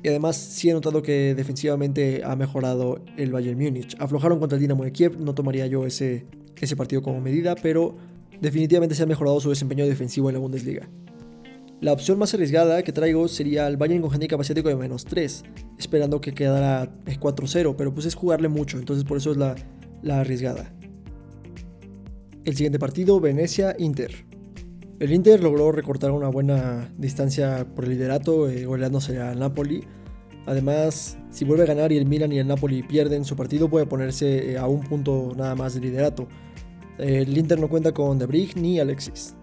Y 0.03 0.09
además 0.09 0.35
sí 0.35 0.69
he 0.69 0.73
notado 0.73 1.01
que 1.01 1.33
defensivamente 1.33 2.23
ha 2.25 2.35
mejorado 2.35 2.99
el 3.15 3.31
Bayern 3.31 3.57
Múnich. 3.57 3.95
Aflojaron 3.99 4.39
contra 4.39 4.57
el 4.57 4.61
Dinamo 4.61 4.83
de 4.83 4.91
Kiev, 4.91 5.17
no 5.17 5.33
tomaría 5.33 5.67
yo 5.67 5.85
ese, 5.85 6.25
ese 6.59 6.75
partido 6.75 7.01
como 7.01 7.21
medida, 7.21 7.55
pero 7.55 7.95
definitivamente 8.41 8.95
se 8.95 9.03
ha 9.03 9.05
mejorado 9.05 9.39
su 9.39 9.49
desempeño 9.49 9.85
defensivo 9.85 10.29
en 10.29 10.35
la 10.35 10.39
Bundesliga. 10.39 10.89
La 11.79 11.93
opción 11.93 12.17
más 12.17 12.33
arriesgada 12.33 12.81
que 12.81 12.91
traigo 12.91 13.27
sería 13.27 13.67
el 13.67 13.77
Bayern 13.77 14.01
con 14.01 14.11
handicap 14.11 14.41
asiático 14.41 14.69
de 14.69 14.75
menos 14.75 15.05
3, 15.05 15.43
esperando 15.77 16.19
que 16.21 16.33
quedara 16.33 16.91
4-0, 17.05 17.75
pero 17.77 17.93
pues 17.93 18.07
es 18.07 18.15
jugarle 18.15 18.47
mucho, 18.47 18.79
entonces 18.79 19.03
por 19.03 19.17
eso 19.17 19.31
es 19.31 19.37
la, 19.37 19.55
la 20.01 20.21
arriesgada. 20.21 20.73
El 22.45 22.55
siguiente 22.55 22.79
partido, 22.79 23.19
Venecia-Inter. 23.19 24.25
El 24.99 25.11
Inter 25.11 25.43
logró 25.43 25.71
recortar 25.71 26.09
una 26.09 26.29
buena 26.29 26.91
distancia 26.97 27.67
por 27.75 27.83
el 27.83 27.91
liderato, 27.91 28.49
eh, 28.49 28.65
goleándose 28.65 29.19
al 29.19 29.37
Napoli. 29.37 29.83
Además, 30.47 31.19
si 31.29 31.45
vuelve 31.45 31.65
a 31.65 31.67
ganar 31.67 31.91
y 31.91 31.97
el 31.97 32.07
Milan 32.07 32.31
y 32.31 32.39
el 32.39 32.47
Napoli 32.47 32.81
pierden 32.81 33.23
su 33.23 33.35
partido, 33.35 33.69
puede 33.69 33.85
ponerse 33.85 34.53
eh, 34.53 34.57
a 34.57 34.65
un 34.65 34.81
punto 34.81 35.33
nada 35.37 35.53
más 35.53 35.75
de 35.75 35.81
liderato. 35.81 36.27
El 36.97 37.37
Inter 37.37 37.59
no 37.59 37.69
cuenta 37.69 37.93
con 37.93 38.17
De 38.17 38.25
Brig 38.25 38.57
ni 38.57 38.79
Alexis. 38.79 39.35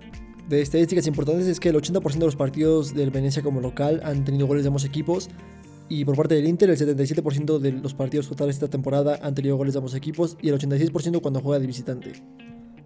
De 0.48 0.60
estadísticas 0.60 1.06
importantes 1.06 1.46
es 1.46 1.58
que 1.58 1.70
el 1.70 1.76
80% 1.76 2.18
de 2.18 2.26
los 2.26 2.36
partidos 2.36 2.94
del 2.94 3.10
Venecia 3.10 3.42
como 3.42 3.60
local 3.60 4.00
han 4.04 4.24
tenido 4.24 4.46
goles 4.46 4.64
de 4.64 4.68
ambos 4.68 4.84
equipos 4.84 5.30
y 5.88 6.04
por 6.04 6.16
parte 6.16 6.34
del 6.34 6.46
Inter 6.46 6.70
el 6.70 6.76
77% 6.76 7.58
de 7.58 7.72
los 7.72 7.94
partidos 7.94 8.28
totales 8.28 8.56
esta 8.56 8.68
temporada 8.68 9.18
han 9.22 9.34
tenido 9.34 9.56
goles 9.56 9.74
de 9.74 9.78
ambos 9.78 9.94
equipos 9.94 10.36
y 10.42 10.48
el 10.48 10.58
86% 10.58 11.20
cuando 11.20 11.40
juega 11.40 11.60
de 11.60 11.66
visitante. 11.66 12.12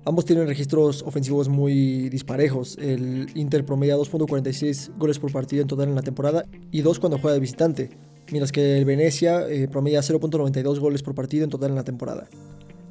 Ambos 0.04 0.24
tienen 0.24 0.46
registros 0.46 1.02
ofensivos 1.02 1.48
muy 1.48 2.08
disparejos. 2.08 2.78
El 2.78 3.26
Inter 3.34 3.64
promedia 3.64 3.96
2.46 3.96 4.96
goles 4.96 5.18
por 5.18 5.32
partido 5.32 5.62
en 5.62 5.68
total 5.68 5.88
en 5.88 5.94
la 5.94 6.02
temporada 6.02 6.44
y 6.70 6.82
2 6.82 6.98
cuando 6.98 7.18
juega 7.18 7.34
de 7.34 7.40
visitante, 7.40 7.90
mientras 8.30 8.52
que 8.52 8.78
el 8.78 8.84
Venecia 8.84 9.48
eh, 9.48 9.68
promedia 9.68 10.00
0.92 10.00 10.78
goles 10.78 11.02
por 11.02 11.14
partido 11.14 11.44
en 11.44 11.50
total 11.50 11.70
en 11.70 11.76
la 11.76 11.84
temporada. 11.84 12.28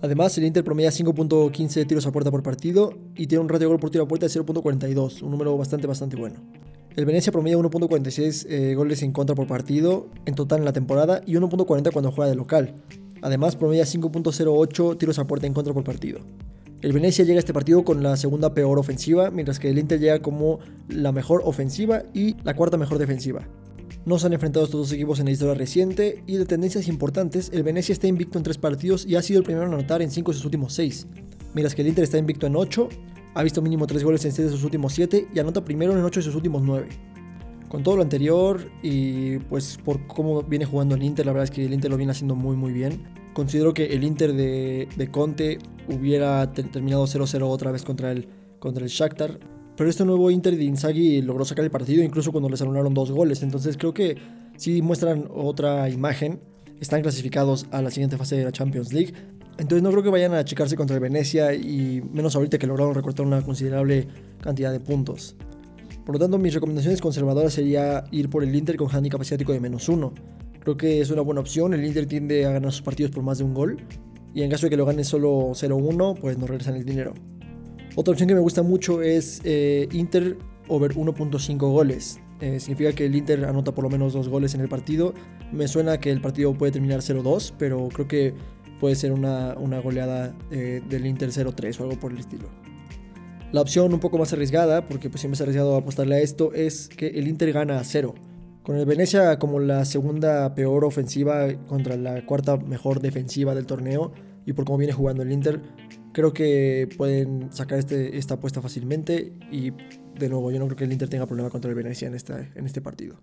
Además, 0.01 0.37
el 0.37 0.45
Inter 0.45 0.63
promedia 0.63 0.91
5.15 0.91 1.87
tiros 1.87 2.05
a 2.05 2.11
puerta 2.11 2.29
por 2.29 2.43
partido 2.43 2.93
y 3.15 3.27
tiene 3.27 3.41
un 3.41 3.49
ratio 3.49 3.67
de 3.67 3.71
gol 3.71 3.79
por 3.79 3.89
tiro 3.89 4.03
a 4.03 4.07
puerta 4.07 4.27
de 4.27 4.31
0.42, 4.31 5.23
un 5.23 5.31
número 5.31 5.57
bastante 5.57 5.87
bastante 5.87 6.15
bueno. 6.15 6.35
El 6.95 7.05
Venecia 7.05 7.31
promedia 7.31 7.57
1.46 7.57 8.45
eh, 8.49 8.75
goles 8.75 9.01
en 9.03 9.11
contra 9.11 9.35
por 9.35 9.47
partido 9.47 10.07
en 10.25 10.35
total 10.35 10.59
en 10.59 10.65
la 10.65 10.73
temporada 10.73 11.21
y 11.25 11.33
1.40 11.35 11.91
cuando 11.91 12.11
juega 12.11 12.29
de 12.29 12.35
local. 12.35 12.75
Además, 13.21 13.55
promedia 13.55 13.83
5.08 13.83 14.97
tiros 14.97 15.19
a 15.19 15.25
puerta 15.25 15.47
en 15.47 15.53
contra 15.53 15.73
por 15.73 15.83
partido. 15.83 16.19
El 16.81 16.93
Venecia 16.93 17.25
llega 17.25 17.37
a 17.37 17.39
este 17.39 17.53
partido 17.53 17.83
con 17.83 18.03
la 18.03 18.17
segunda 18.17 18.53
peor 18.53 18.77
ofensiva, 18.77 19.31
mientras 19.31 19.59
que 19.59 19.69
el 19.69 19.79
Inter 19.79 19.99
llega 19.99 20.21
como 20.21 20.59
la 20.89 21.11
mejor 21.11 21.41
ofensiva 21.43 22.03
y 22.13 22.35
la 22.43 22.55
cuarta 22.55 22.77
mejor 22.77 22.99
defensiva. 22.99 23.47
No 24.07 24.17
se 24.17 24.25
han 24.25 24.31
enfrentado 24.31 24.63
estos 24.63 24.79
dos 24.79 24.91
equipos 24.93 25.19
en 25.19 25.25
la 25.25 25.31
historia 25.31 25.53
reciente 25.53 26.23
y 26.25 26.37
de 26.37 26.45
tendencias 26.45 26.87
importantes, 26.87 27.49
el 27.51 27.63
Venecia 27.63 27.91
está 27.91 28.07
invicto 28.07 28.37
en 28.37 28.43
tres 28.45 28.57
partidos 28.57 29.05
y 29.05 29.17
ha 29.17 29.21
sido 29.21 29.39
el 29.39 29.43
primero 29.43 29.67
en 29.67 29.73
anotar 29.73 30.01
en 30.01 30.11
cinco 30.11 30.31
de 30.31 30.37
sus 30.37 30.45
últimos 30.45 30.71
seis, 30.71 31.07
mientras 31.53 31.75
que 31.75 31.81
el 31.81 31.89
Inter 31.89 32.05
está 32.05 32.17
invicto 32.17 32.47
en 32.47 32.55
8, 32.55 32.87
ha 33.33 33.43
visto 33.43 33.61
mínimo 33.61 33.85
tres 33.85 34.05
goles 34.05 34.23
en 34.23 34.31
6 34.31 34.47
de 34.47 34.53
sus 34.53 34.63
últimos 34.63 34.93
7 34.93 35.27
y 35.35 35.39
anota 35.39 35.65
primero 35.65 35.91
en 35.91 36.01
8 36.05 36.21
de 36.21 36.23
sus 36.23 36.35
últimos 36.35 36.63
9. 36.63 36.87
Con 37.67 37.83
todo 37.83 37.97
lo 37.97 38.01
anterior 38.01 38.71
y 38.81 39.39
pues 39.39 39.77
por 39.83 40.07
cómo 40.07 40.41
viene 40.41 40.63
jugando 40.63 40.95
el 40.95 41.03
Inter, 41.03 41.25
la 41.25 41.33
verdad 41.33 41.43
es 41.43 41.51
que 41.51 41.65
el 41.65 41.73
Inter 41.73 41.91
lo 41.91 41.97
viene 41.97 42.13
haciendo 42.13 42.33
muy 42.33 42.55
muy 42.55 42.71
bien. 42.71 43.03
Considero 43.33 43.73
que 43.73 43.87
el 43.87 44.05
Inter 44.05 44.31
de, 44.31 44.87
de 44.95 45.11
Conte 45.11 45.57
hubiera 45.89 46.49
terminado 46.53 47.03
0-0 47.03 47.41
otra 47.43 47.71
vez 47.73 47.83
contra 47.83 48.13
el, 48.13 48.29
contra 48.59 48.85
el 48.85 48.89
Shakhtar. 48.89 49.56
Pero 49.77 49.89
este 49.89 50.03
nuevo 50.03 50.31
Inter 50.31 50.57
de 50.57 50.63
Inzaghi 50.63 51.21
logró 51.21 51.45
sacar 51.45 51.63
el 51.63 51.71
partido 51.71 52.03
incluso 52.03 52.31
cuando 52.31 52.49
les 52.49 52.61
anularon 52.61 52.95
dos 52.95 53.11
goles. 53.11 53.43
Entonces 53.43 53.77
creo 53.77 53.93
que 53.93 54.17
si 54.57 54.81
muestran 54.81 55.29
otra 55.33 55.87
imagen. 55.89 56.41
Están 56.79 57.01
clasificados 57.01 57.65
a 57.71 57.81
la 57.81 57.89
siguiente 57.89 58.17
fase 58.17 58.35
de 58.35 58.43
la 58.43 58.51
Champions 58.51 58.93
League. 58.93 59.11
Entonces 59.57 59.81
no 59.81 59.89
creo 59.89 60.03
que 60.03 60.09
vayan 60.09 60.35
a 60.35 60.39
achicarse 60.39 60.75
contra 60.75 60.95
el 60.95 61.01
Venecia 61.01 61.55
y 61.55 62.03
menos 62.13 62.35
ahorita 62.35 62.59
que 62.59 62.67
lograron 62.67 62.93
recortar 62.93 63.25
una 63.25 63.41
considerable 63.41 64.07
cantidad 64.41 64.71
de 64.71 64.79
puntos. 64.79 65.35
Por 66.05 66.13
lo 66.13 66.19
tanto, 66.19 66.37
mis 66.37 66.53
recomendaciones 66.53 67.01
conservadoras 67.01 67.53
sería 67.53 68.03
ir 68.11 68.29
por 68.29 68.43
el 68.43 68.55
Inter 68.55 68.77
con 68.77 68.89
handicap 68.95 69.21
asiático 69.21 69.53
de 69.53 69.59
menos 69.59 69.89
uno. 69.89 70.13
Creo 70.59 70.77
que 70.77 71.01
es 71.01 71.09
una 71.09 71.21
buena 71.21 71.41
opción. 71.41 71.73
El 71.73 71.83
Inter 71.83 72.05
tiende 72.05 72.45
a 72.45 72.51
ganar 72.51 72.71
sus 72.71 72.83
partidos 72.83 73.11
por 73.11 73.23
más 73.23 73.39
de 73.39 73.43
un 73.43 73.55
gol. 73.55 73.77
Y 74.35 74.43
en 74.43 74.51
caso 74.51 74.67
de 74.67 74.69
que 74.69 74.77
lo 74.77 74.85
gane 74.85 75.03
solo 75.03 75.49
0-1, 75.49 76.19
pues 76.19 76.37
no 76.37 76.45
regresan 76.45 76.75
el 76.75 76.85
dinero. 76.85 77.13
Otra 77.99 78.11
opción 78.11 78.29
que 78.29 78.35
me 78.35 78.41
gusta 78.41 78.61
mucho 78.61 79.01
es 79.01 79.41
eh, 79.43 79.89
Inter 79.91 80.37
over 80.67 80.93
1.5 80.93 81.57
goles. 81.57 82.19
Eh, 82.41 82.59
significa 82.59 82.93
que 82.93 83.07
el 83.07 83.15
Inter 83.15 83.43
anota 83.45 83.73
por 83.73 83.83
lo 83.83 83.89
menos 83.89 84.13
dos 84.13 84.29
goles 84.29 84.53
en 84.53 84.61
el 84.61 84.69
partido. 84.69 85.15
Me 85.51 85.67
suena 85.67 85.99
que 85.99 86.11
el 86.11 86.21
partido 86.21 86.53
puede 86.53 86.71
terminar 86.71 86.99
0-2, 86.99 87.53
pero 87.57 87.89
creo 87.91 88.07
que 88.07 88.35
puede 88.79 88.93
ser 88.93 89.13
una, 89.13 89.55
goleada 89.83 90.35
eh, 90.51 90.83
del 90.87 91.07
Inter 91.07 91.29
0-3 91.29 91.79
o 91.79 91.85
algo 91.85 91.99
por 91.99 92.11
el 92.11 92.19
estilo. 92.19 92.49
La 93.51 93.61
opción 93.61 93.91
un 93.91 93.99
poco 93.99 94.19
más 94.19 94.31
arriesgada, 94.31 94.85
porque 94.85 95.09
pues 95.09 95.21
siempre 95.21 95.39
ha 95.39 95.41
arriesgado 95.41 95.75
apostarle 95.75 96.17
a 96.17 96.19
esto, 96.19 96.53
es 96.53 96.89
que 96.89 97.07
el 97.07 97.27
Inter 97.27 97.51
gana 97.51 97.79
a 97.79 97.83
0. 97.83 98.13
Con 98.61 98.75
el 98.75 98.85
Venecia 98.85 99.39
como 99.39 99.59
la 99.59 99.85
segunda 99.85 100.53
peor 100.53 100.85
ofensiva 100.85 101.47
contra 101.67 101.97
la 101.97 102.23
cuarta 102.27 102.57
mejor 102.57 103.01
defensiva 103.01 103.55
del 103.55 103.65
torneo, 103.65 104.11
y 104.45 104.53
por 104.53 104.65
cómo 104.65 104.77
viene 104.77 104.93
jugando 104.93 105.23
el 105.23 105.31
Inter, 105.31 105.61
creo 106.17 106.33
que 106.33 106.89
pueden 106.97 107.53
sacar 107.53 107.77
este, 107.77 108.17
esta 108.17 108.33
apuesta 108.33 108.59
fácilmente 108.59 109.33
y 109.51 109.69
de 110.17 110.29
nuevo 110.29 110.49
yo 110.49 110.57
no 110.57 110.65
creo 110.65 110.75
que 110.75 110.85
el 110.85 110.91
Inter 110.91 111.09
tenga 111.09 111.27
problema 111.27 111.51
contra 111.51 111.69
el 111.69 111.75
Venecia 111.75 112.07
en, 112.07 112.15
esta, 112.15 112.39
en 112.55 112.65
este 112.65 112.81
partido. 112.81 113.21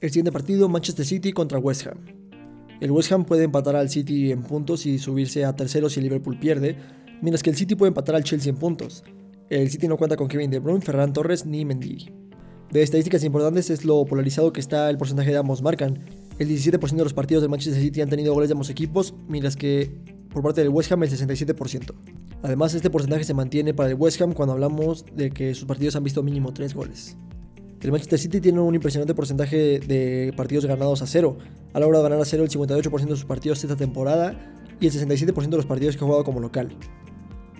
El 0.00 0.10
siguiente 0.10 0.32
partido, 0.32 0.68
Manchester 0.68 1.06
City 1.06 1.32
contra 1.32 1.60
West 1.60 1.86
Ham. 1.86 1.98
El 2.80 2.90
West 2.90 3.12
Ham 3.12 3.24
puede 3.24 3.44
empatar 3.44 3.76
al 3.76 3.88
City 3.88 4.32
en 4.32 4.42
puntos 4.42 4.84
y 4.84 4.98
subirse 4.98 5.44
a 5.44 5.54
tercero 5.54 5.88
si 5.88 6.00
el 6.00 6.04
Liverpool 6.06 6.40
pierde, 6.40 6.76
mientras 7.22 7.44
que 7.44 7.50
el 7.50 7.56
City 7.56 7.76
puede 7.76 7.90
empatar 7.90 8.16
al 8.16 8.24
Chelsea 8.24 8.50
en 8.50 8.56
puntos. 8.56 9.04
El 9.48 9.70
City 9.70 9.86
no 9.86 9.96
cuenta 9.96 10.16
con 10.16 10.26
Kevin 10.26 10.50
De 10.50 10.58
Bruyne, 10.58 10.80
Ferran 10.80 11.12
Torres 11.12 11.46
ni 11.46 11.64
Mendy. 11.64 12.10
De 12.72 12.82
estadísticas 12.82 13.22
importantes 13.22 13.70
es 13.70 13.84
lo 13.84 14.04
polarizado 14.06 14.52
que 14.52 14.58
está 14.58 14.90
el 14.90 14.98
porcentaje 14.98 15.30
de 15.30 15.36
ambos 15.36 15.62
marcan. 15.62 16.04
El 16.40 16.48
17% 16.48 16.96
de 16.96 17.04
los 17.04 17.14
partidos 17.14 17.42
del 17.44 17.50
Manchester 17.50 17.80
City 17.80 18.00
han 18.00 18.10
tenido 18.10 18.34
goles 18.34 18.48
de 18.48 18.54
ambos 18.54 18.70
equipos, 18.70 19.14
mientras 19.28 19.54
que 19.54 20.13
por 20.34 20.42
parte 20.42 20.60
del 20.60 20.70
West 20.70 20.92
Ham 20.92 21.02
el 21.04 21.10
67%. 21.10 21.94
Además, 22.42 22.74
este 22.74 22.90
porcentaje 22.90 23.24
se 23.24 23.32
mantiene 23.32 23.72
para 23.72 23.88
el 23.88 23.94
West 23.94 24.20
Ham 24.20 24.32
cuando 24.34 24.52
hablamos 24.52 25.06
de 25.14 25.30
que 25.30 25.54
sus 25.54 25.64
partidos 25.64 25.96
han 25.96 26.04
visto 26.04 26.22
mínimo 26.22 26.52
3 26.52 26.74
goles. 26.74 27.16
El 27.80 27.92
Manchester 27.92 28.18
City 28.18 28.40
tiene 28.40 28.60
un 28.60 28.74
impresionante 28.74 29.14
porcentaje 29.14 29.78
de 29.78 30.32
partidos 30.36 30.66
ganados 30.66 31.02
a 31.02 31.06
cero. 31.06 31.36
Ha 31.74 31.80
logrado 31.80 32.02
ganar 32.02 32.18
a 32.18 32.24
cero 32.24 32.42
el 32.42 32.50
58% 32.50 33.04
de 33.04 33.10
sus 33.10 33.26
partidos 33.26 33.62
esta 33.62 33.76
temporada 33.76 34.34
y 34.80 34.86
el 34.86 34.92
67% 34.92 35.50
de 35.50 35.56
los 35.56 35.66
partidos 35.66 35.96
que 35.96 36.02
ha 36.02 36.06
jugado 36.06 36.24
como 36.24 36.40
local. 36.40 36.76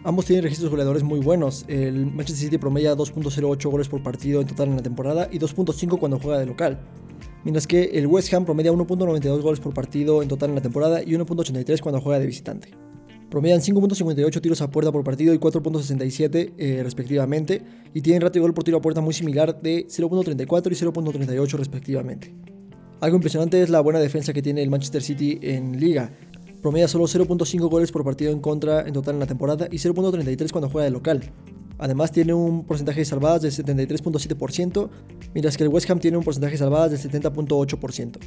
Ambos 0.03 0.25
tienen 0.25 0.43
registros 0.43 0.71
goleadores 0.71 1.03
muy 1.03 1.21
buenos. 1.21 1.67
El 1.69 2.07
Manchester 2.07 2.37
City 2.37 2.59
promedia 2.59 2.97
2.08 2.97 3.71
goles 3.71 3.89
por 3.89 4.03
partido 4.03 4.41
en 4.41 4.47
total 4.47 4.69
en 4.69 4.77
la 4.77 4.83
temporada 4.83 5.29
y 5.31 5.39
2.5 5.39 5.99
cuando 5.99 6.19
juega 6.19 6.39
de 6.39 6.47
local 6.47 6.81
mientras 7.45 7.67
que 7.67 7.85
el 7.95 8.07
West 8.07 8.33
Ham 8.33 8.45
promedia 8.45 8.73
1.92 8.73 9.41
goles 9.41 9.61
por 9.61 9.73
partido 9.73 10.23
en 10.23 10.29
total 10.29 10.51
en 10.51 10.57
la 10.57 10.63
temporada 10.63 11.03
y 11.03 11.13
1.83 11.13 11.81
cuando 11.81 12.01
juega 12.01 12.19
de 12.19 12.27
visitante. 12.27 12.71
Promedian 13.31 13.61
5.58 13.61 14.41
tiros 14.41 14.63
a 14.63 14.71
puerta 14.71 14.93
por 14.93 15.03
partido 15.03 15.35
y 15.35 15.39
4.67 15.39 16.53
eh, 16.57 16.81
respectivamente, 16.83 17.63
y 17.93 18.01
tienen 18.01 18.23
ratio 18.23 18.41
de 18.41 18.45
gol 18.45 18.55
por 18.55 18.65
tiro 18.65 18.79
a 18.79 18.81
puerta 18.81 19.01
muy 19.01 19.13
similar 19.13 19.61
de 19.61 19.87
0.34 19.87 20.71
y 20.71 20.75
0.38 20.75 21.53
respectivamente. 21.57 22.35
Algo 23.01 23.17
impresionante 23.17 23.61
es 23.61 23.71
la 23.71 23.81
buena 23.81 23.99
defensa 23.99 24.33
que 24.33 24.41
tiene 24.41 24.63
el 24.63 24.71
Manchester 24.71 25.03
City 25.03 25.39
en 25.43 25.81
liga. 25.81 26.11
Promedia 26.63 26.89
solo 26.89 27.05
0.5 27.05 27.69
goles 27.69 27.93
por 27.93 28.05
partido 28.05 28.33
en 28.33 28.41
contra 28.41 28.87
en 28.87 28.95
total 28.95 29.15
en 29.15 29.21
la 29.21 29.27
temporada 29.27 29.69
y 29.71 29.77
0.33 29.77 30.51
cuando 30.51 30.71
juega 30.71 30.85
de 30.85 30.91
local, 30.93 31.33
Además 31.79 32.13
tiene 32.13 32.35
un 32.35 32.65
porcentaje 32.65 33.01
de 33.01 33.05
salvadas 33.05 33.43
del 33.43 33.53
73.7%, 33.53 34.89
mientras 35.35 35.57
que 35.57 35.65
el 35.65 35.69
West 35.71 35.91
Ham 35.91 35.99
tiene 35.99 36.17
un 36.17 36.25
porcentaje 36.25 36.53
de 36.53 36.59
salvadas 36.59 36.91
del 36.91 37.01
70.8%. 37.23 38.19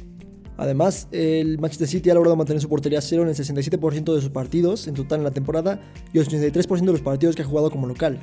Además, 0.58 1.06
el 1.12 1.58
Manchester 1.58 1.86
City 1.86 2.10
ha 2.10 2.14
logrado 2.14 2.34
mantener 2.34 2.60
su 2.60 2.68
portería 2.68 3.00
cero 3.00 3.22
en 3.22 3.28
el 3.28 3.34
67% 3.34 4.14
de 4.14 4.20
sus 4.20 4.30
partidos 4.30 4.88
en 4.88 4.94
total 4.94 5.20
en 5.20 5.24
la 5.24 5.30
temporada 5.30 5.80
y 6.12 6.18
el 6.18 6.26
83% 6.26 6.80
de 6.80 6.92
los 6.92 7.00
partidos 7.00 7.36
que 7.36 7.42
ha 7.42 7.44
jugado 7.44 7.70
como 7.70 7.86
local. 7.86 8.20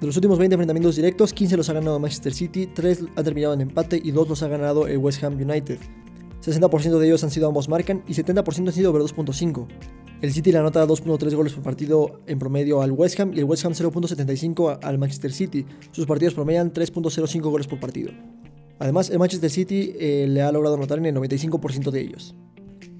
De 0.00 0.06
los 0.06 0.16
últimos 0.16 0.38
20 0.38 0.54
enfrentamientos 0.54 0.96
directos, 0.96 1.34
15 1.34 1.58
los 1.58 1.68
ha 1.68 1.74
ganado 1.74 2.00
Manchester 2.00 2.32
City, 2.32 2.66
3 2.74 3.04
han 3.14 3.24
terminado 3.24 3.54
en 3.54 3.60
empate 3.60 4.00
y 4.02 4.10
2 4.10 4.28
los 4.28 4.42
ha 4.42 4.48
ganado 4.48 4.86
el 4.86 4.96
West 4.96 5.22
Ham 5.22 5.34
United. 5.34 5.78
60% 6.42 6.98
de 6.98 7.06
ellos 7.06 7.22
han 7.24 7.30
sido 7.30 7.48
ambos 7.48 7.68
marcan 7.68 8.02
y 8.08 8.14
70% 8.14 8.68
han 8.68 8.72
sido 8.72 8.90
over 8.90 9.02
2.5. 9.02 9.66
El 10.24 10.32
City 10.32 10.52
le 10.52 10.56
anota 10.56 10.86
2.3 10.86 11.34
goles 11.34 11.52
por 11.52 11.62
partido 11.62 12.22
en 12.26 12.38
promedio 12.38 12.80
al 12.80 12.92
West 12.92 13.20
Ham 13.20 13.34
y 13.34 13.40
el 13.40 13.44
West 13.44 13.66
Ham 13.66 13.74
0.75 13.74 14.78
al 14.82 14.96
Manchester 14.96 15.30
City. 15.30 15.66
Sus 15.92 16.06
partidos 16.06 16.32
promedian 16.32 16.72
3.05 16.72 17.42
goles 17.42 17.66
por 17.66 17.78
partido. 17.78 18.10
Además, 18.78 19.10
el 19.10 19.18
Manchester 19.18 19.50
City 19.50 19.92
eh, 20.00 20.24
le 20.26 20.40
ha 20.40 20.50
logrado 20.50 20.76
anotar 20.76 20.96
en 20.96 21.04
el 21.04 21.14
95% 21.14 21.90
de 21.90 22.00
ellos. 22.00 22.34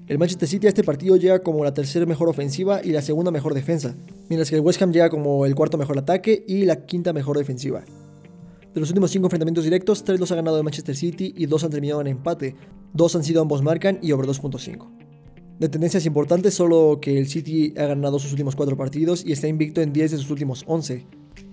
El 0.05 0.19
Manchester 0.19 0.47
City 0.47 0.67
a 0.67 0.69
este 0.69 0.83
partido 0.83 1.15
llega 1.15 1.39
como 1.39 1.63
la 1.63 1.73
tercera 1.73 2.05
mejor 2.05 2.29
ofensiva 2.29 2.81
y 2.83 2.91
la 2.91 3.01
segunda 3.01 3.31
mejor 3.31 3.55
defensa, 3.55 3.95
mientras 4.29 4.51
que 4.51 4.57
el 4.57 4.61
West 4.61 4.79
Ham 4.83 4.91
llega 4.91 5.09
como 5.09 5.47
el 5.47 5.55
cuarto 5.55 5.79
mejor 5.79 5.97
ataque 5.97 6.45
y 6.47 6.65
la 6.65 6.85
quinta 6.85 7.11
mejor 7.11 7.39
defensiva. 7.39 7.83
De 8.71 8.79
los 8.79 8.89
últimos 8.89 9.09
5 9.09 9.25
enfrentamientos 9.25 9.63
directos, 9.63 10.03
3 10.03 10.19
los 10.19 10.31
ha 10.31 10.35
ganado 10.35 10.59
el 10.59 10.63
Manchester 10.63 10.95
City 10.95 11.33
y 11.35 11.47
2 11.47 11.63
han 11.63 11.71
terminado 11.71 12.01
en 12.01 12.07
empate, 12.07 12.55
2 12.93 13.15
han 13.15 13.23
sido 13.23 13.41
ambos 13.41 13.63
marcan 13.63 13.97
y 14.03 14.11
over 14.11 14.27
2.5. 14.27 15.04
De 15.59 15.69
tendencias 15.69 16.05
importantes, 16.05 16.53
solo 16.53 16.99
que 17.01 17.17
el 17.17 17.27
City 17.27 17.73
ha 17.77 17.85
ganado 17.85 18.19
sus 18.19 18.31
últimos 18.31 18.57
4 18.57 18.75
partidos 18.75 19.25
y 19.25 19.31
está 19.31 19.47
invicto 19.47 19.81
en 19.81 19.93
10 19.93 20.11
de 20.11 20.17
sus 20.17 20.29
últimos 20.29 20.65
11, 20.67 21.05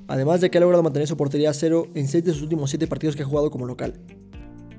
además 0.09 0.41
de 0.41 0.51
que 0.51 0.59
ha 0.59 0.61
logrado 0.61 0.83
mantener 0.83 1.07
su 1.07 1.17
portería 1.17 1.51
a 1.51 1.55
cero 1.55 1.87
en 1.95 2.09
6 2.09 2.25
de 2.25 2.33
sus 2.33 2.43
últimos 2.43 2.71
7 2.71 2.89
partidos 2.89 3.15
que 3.15 3.23
ha 3.23 3.27
jugado 3.27 3.53
como 3.53 3.65
local. 3.65 4.01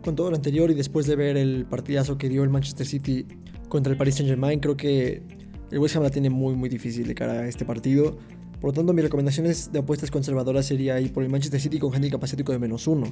Con 0.03 0.17
todo 0.17 0.29
lo 0.29 0.35
anterior 0.35 0.69
y 0.71 0.73
después 0.73 1.07
de 1.07 1.15
ver 1.15 1.37
el 1.37 1.65
partidazo 1.65 2.17
que 2.17 2.27
dio 2.27 2.43
el 2.43 2.49
Manchester 2.49 2.85
City 2.85 3.25
contra 3.69 3.93
el 3.93 3.97
Paris 3.97 4.15
Saint 4.15 4.29
Germain, 4.29 4.59
creo 4.59 4.75
que 4.75 5.23
el 5.71 5.79
West 5.79 5.95
Ham 5.95 6.03
la 6.03 6.09
tiene 6.09 6.29
muy 6.29 6.55
muy 6.55 6.67
difícil 6.67 7.07
de 7.07 7.15
cara 7.15 7.33
a 7.33 7.47
este 7.47 7.63
partido. 7.63 8.17
Por 8.59 8.71
lo 8.71 8.73
tanto, 8.73 8.91
mis 8.91 9.03
recomendaciones 9.03 9.71
de 9.71 9.79
apuestas 9.79 10.11
conservadoras 10.11 10.65
sería 10.65 10.99
ir 10.99 11.13
por 11.13 11.23
el 11.23 11.29
Manchester 11.29 11.61
City 11.61 11.79
con 11.79 11.95
handicap 11.95 12.21
asiático 12.21 12.51
de 12.51 12.59
menos 12.59 12.87
uno. 12.87 13.07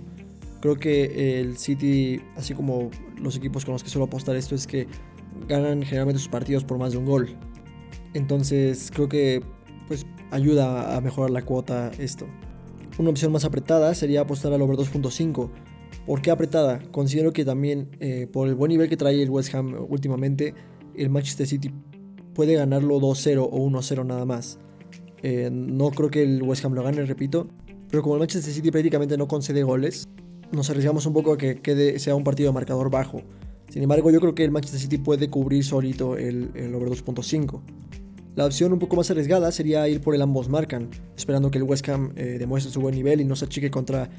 Creo 0.62 0.76
que 0.76 1.40
el 1.40 1.58
City, 1.58 2.22
así 2.36 2.54
como 2.54 2.92
los 3.22 3.36
equipos 3.36 3.66
con 3.66 3.74
los 3.74 3.84
que 3.84 3.90
suelo 3.90 4.06
apostar 4.06 4.36
esto, 4.36 4.56
es 4.56 4.68
que 4.68 4.88
ganan 5.48 5.84
generalmente 5.84 6.20
sus 6.20 6.30
partidos 6.30 6.64
por 6.64 6.78
más 6.78 6.92
de 6.92 6.98
un 6.98 7.06
gol. 7.06 7.30
Entonces 8.14 8.92
creo 8.94 9.08
que 9.08 9.44
pues 9.88 10.06
ayuda 10.32 10.96
a 10.96 11.02
mejorar 11.02 11.32
la 11.32 11.44
cuota 11.44 11.92
esto. 12.00 12.28
Una 12.98 13.10
opción 13.10 13.32
más 13.32 13.46
apretada 13.46 13.94
sería 13.96 14.22
apostar 14.22 14.54
al 14.54 14.62
over 14.62 14.78
2.5. 14.78 15.50
¿Por 16.06 16.22
qué 16.22 16.32
apretada? 16.32 16.80
Considero 16.92 17.34
que 17.34 17.46
también 17.46 17.90
eh, 18.00 18.28
por 18.32 18.48
el 18.48 18.56
buen 18.56 18.70
nivel 18.70 18.90
que 18.90 18.98
trae 18.98 19.22
el 19.22 19.30
West 19.30 19.54
Ham 19.54 19.76
últimamente, 19.90 20.54
el 20.96 21.10
Manchester 21.10 21.48
City 21.48 21.74
puede 22.34 22.56
ganarlo 22.56 23.00
2-0 23.00 23.48
o 23.52 23.70
1-0 23.70 24.06
nada 24.06 24.26
más. 24.26 24.60
Eh, 25.24 25.50
no 25.52 25.92
creo 25.92 26.10
que 26.10 26.24
el 26.24 26.42
West 26.44 26.66
Ham 26.66 26.74
lo 26.74 26.84
gane, 26.84 27.06
repito. 27.06 27.48
Pero 27.90 28.04
como 28.04 28.16
el 28.16 28.20
Manchester 28.20 28.54
City 28.54 28.72
prácticamente 28.72 29.18
no 29.18 29.28
concede 29.28 29.64
goles, 29.64 30.08
nos 30.52 30.70
arriesgamos 30.70 31.06
un 31.06 31.14
poco 31.14 31.34
a 31.34 31.38
que 31.38 31.62
quede, 31.62 32.00
sea 32.00 32.16
un 32.16 32.24
partido 32.24 32.50
de 32.50 32.54
marcador 32.54 32.90
bajo. 32.90 33.22
Sin 33.72 33.82
embargo, 33.82 34.12
yo 34.12 34.20
creo 34.20 34.36
que 34.36 34.44
el 34.44 34.52
Manchester 34.52 34.82
City 34.82 34.98
puede 34.98 35.30
cubrir 35.30 35.64
solito 35.64 36.18
el, 36.18 36.52
el 36.56 36.76
over 36.76 36.90
2.5. 36.90 37.62
La 38.36 38.46
opción 38.46 38.74
un 38.74 38.80
poco 38.80 38.98
más 38.98 39.10
arriesgada 39.12 39.50
sería 39.50 39.88
ir 39.88 40.02
por 40.02 40.14
el 40.14 40.22
ambos 40.22 40.50
marcan, 40.50 40.90
esperando 41.16 41.50
que 41.52 41.58
el 41.58 41.64
West 41.64 41.88
Ham 41.88 42.12
eh, 42.18 42.36
demuestre 42.38 42.70
su 42.70 42.82
buen 42.82 42.96
nivel 42.96 43.22
y 43.22 43.24
no 43.24 43.38
se 43.38 43.46
achique 43.46 43.72
contra 43.72 44.10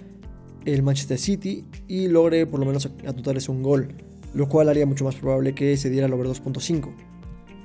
el 0.65 0.83
Manchester 0.83 1.19
City 1.19 1.67
y 1.87 2.09
logre 2.09 2.47
por 2.47 2.61
lo 2.61 2.67
menos 2.67 2.89
anotarles 3.07 3.51
un 3.51 3.63
gol, 3.63 3.89
lo 4.33 4.49
cual 4.49 4.71
haría 4.71 4.87
mucho 4.87 5.05
más 5.05 5.17
probable 5.17 5.55
que 5.55 5.77
se 5.77 5.91
diera 5.91 6.07
el 6.07 6.15
over 6.15 6.29
2.5. 6.29 6.89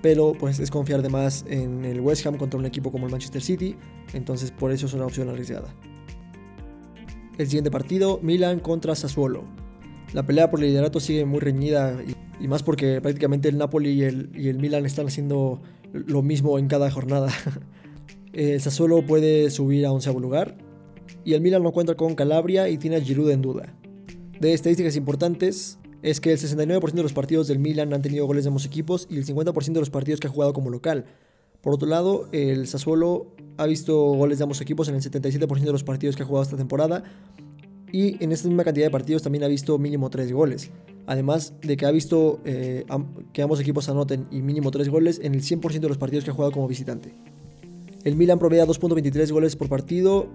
Pero 0.01 0.33
pues 0.37 0.59
es 0.59 0.69
confiar 0.69 1.01
de 1.01 1.07
más 1.07 1.45
en 1.47 1.85
el 1.85 2.01
West 2.01 2.25
Ham 2.25 2.35
contra 2.35 2.59
un 2.59 2.65
equipo 2.65 2.91
como 2.91 3.05
el 3.05 3.13
Manchester 3.13 3.41
City, 3.41 3.77
entonces 4.13 4.51
por 4.51 4.73
eso 4.73 4.87
es 4.87 4.93
una 4.93 5.05
opción 5.05 5.29
arriesgada. 5.29 5.73
El 7.37 7.47
siguiente 7.47 7.71
partido, 7.71 8.19
Milan 8.21 8.59
contra 8.59 8.93
Sassuolo. 8.93 9.45
La 10.13 10.25
pelea 10.25 10.49
por 10.49 10.61
el 10.61 10.67
liderato 10.67 10.99
sigue 10.99 11.25
muy 11.25 11.39
reñida 11.39 11.97
y, 12.39 12.47
más 12.47 12.63
porque 12.63 13.01
prácticamente 13.01 13.49
el 13.49 13.57
Napoli 13.57 13.91
y 13.91 14.03
el, 14.03 14.31
y 14.35 14.47
el 14.47 14.59
Milan 14.59 14.85
están 14.85 15.07
haciendo 15.07 15.61
lo 15.91 16.21
mismo 16.21 16.59
en 16.59 16.67
cada 16.67 16.89
jornada. 16.91 17.31
El 18.33 18.61
Sassuolo 18.61 19.03
puede 19.03 19.49
subir 19.49 19.85
a 19.87 19.91
onceavo 19.91 20.19
lugar 20.19 20.57
y 21.25 21.33
el 21.33 21.41
Milan 21.41 21.63
no 21.63 21.71
cuenta 21.71 21.95
con 21.95 22.13
Calabria 22.13 22.69
y 22.69 22.77
tiene 22.77 22.97
a 22.97 23.01
Giroud 23.01 23.31
en 23.31 23.41
duda. 23.41 23.73
De 24.39 24.53
estadísticas 24.53 24.95
importantes 24.95 25.79
es 26.03 26.21
que 26.21 26.31
el 26.31 26.37
69% 26.37 26.91
de 26.91 27.03
los 27.03 27.13
partidos 27.13 27.47
del 27.47 27.57
Milan 27.57 27.93
han 27.93 28.03
tenido 28.03 28.27
goles 28.27 28.43
de 28.43 28.49
ambos 28.49 28.65
equipos 28.65 29.07
y 29.09 29.17
el 29.17 29.25
50% 29.25 29.73
de 29.73 29.79
los 29.79 29.89
partidos 29.89 30.19
que 30.19 30.27
ha 30.27 30.29
jugado 30.29 30.53
como 30.53 30.69
local. 30.69 31.05
Por 31.61 31.73
otro 31.73 31.87
lado, 31.87 32.29
el 32.31 32.67
Sassuolo 32.67 33.33
ha 33.57 33.65
visto 33.65 33.97
goles 34.13 34.37
de 34.37 34.43
ambos 34.43 34.61
equipos 34.61 34.87
en 34.87 34.95
el 34.95 35.01
77% 35.01 35.61
de 35.61 35.71
los 35.71 35.83
partidos 35.83 36.15
que 36.15 36.23
ha 36.23 36.25
jugado 36.25 36.43
esta 36.43 36.57
temporada 36.57 37.03
y 37.91 38.21
en 38.23 38.31
esta 38.31 38.47
misma 38.47 38.63
cantidad 38.63 38.85
de 38.85 38.91
partidos 38.91 39.23
también 39.23 39.43
ha 39.43 39.47
visto 39.47 39.77
mínimo 39.77 40.09
3 40.09 40.31
goles. 40.33 40.71
Además 41.05 41.53
de 41.61 41.77
que 41.77 41.85
ha 41.85 41.91
visto 41.91 42.41
eh, 42.43 42.85
que 43.31 43.41
ambos 43.41 43.61
equipos 43.61 43.87
anoten 43.87 44.27
y 44.29 44.41
mínimo 44.41 44.71
3 44.71 44.89
goles 44.89 45.19
en 45.23 45.35
el 45.35 45.41
100% 45.41 45.79
de 45.79 45.87
los 45.87 45.97
partidos 45.97 46.25
que 46.25 46.31
ha 46.31 46.33
jugado 46.33 46.51
como 46.51 46.67
visitante. 46.67 47.13
El 48.03 48.15
Milan 48.15 48.39
promedia 48.39 48.65
2.23 48.65 49.31
goles 49.31 49.55
por 49.55 49.69
partido 49.69 50.27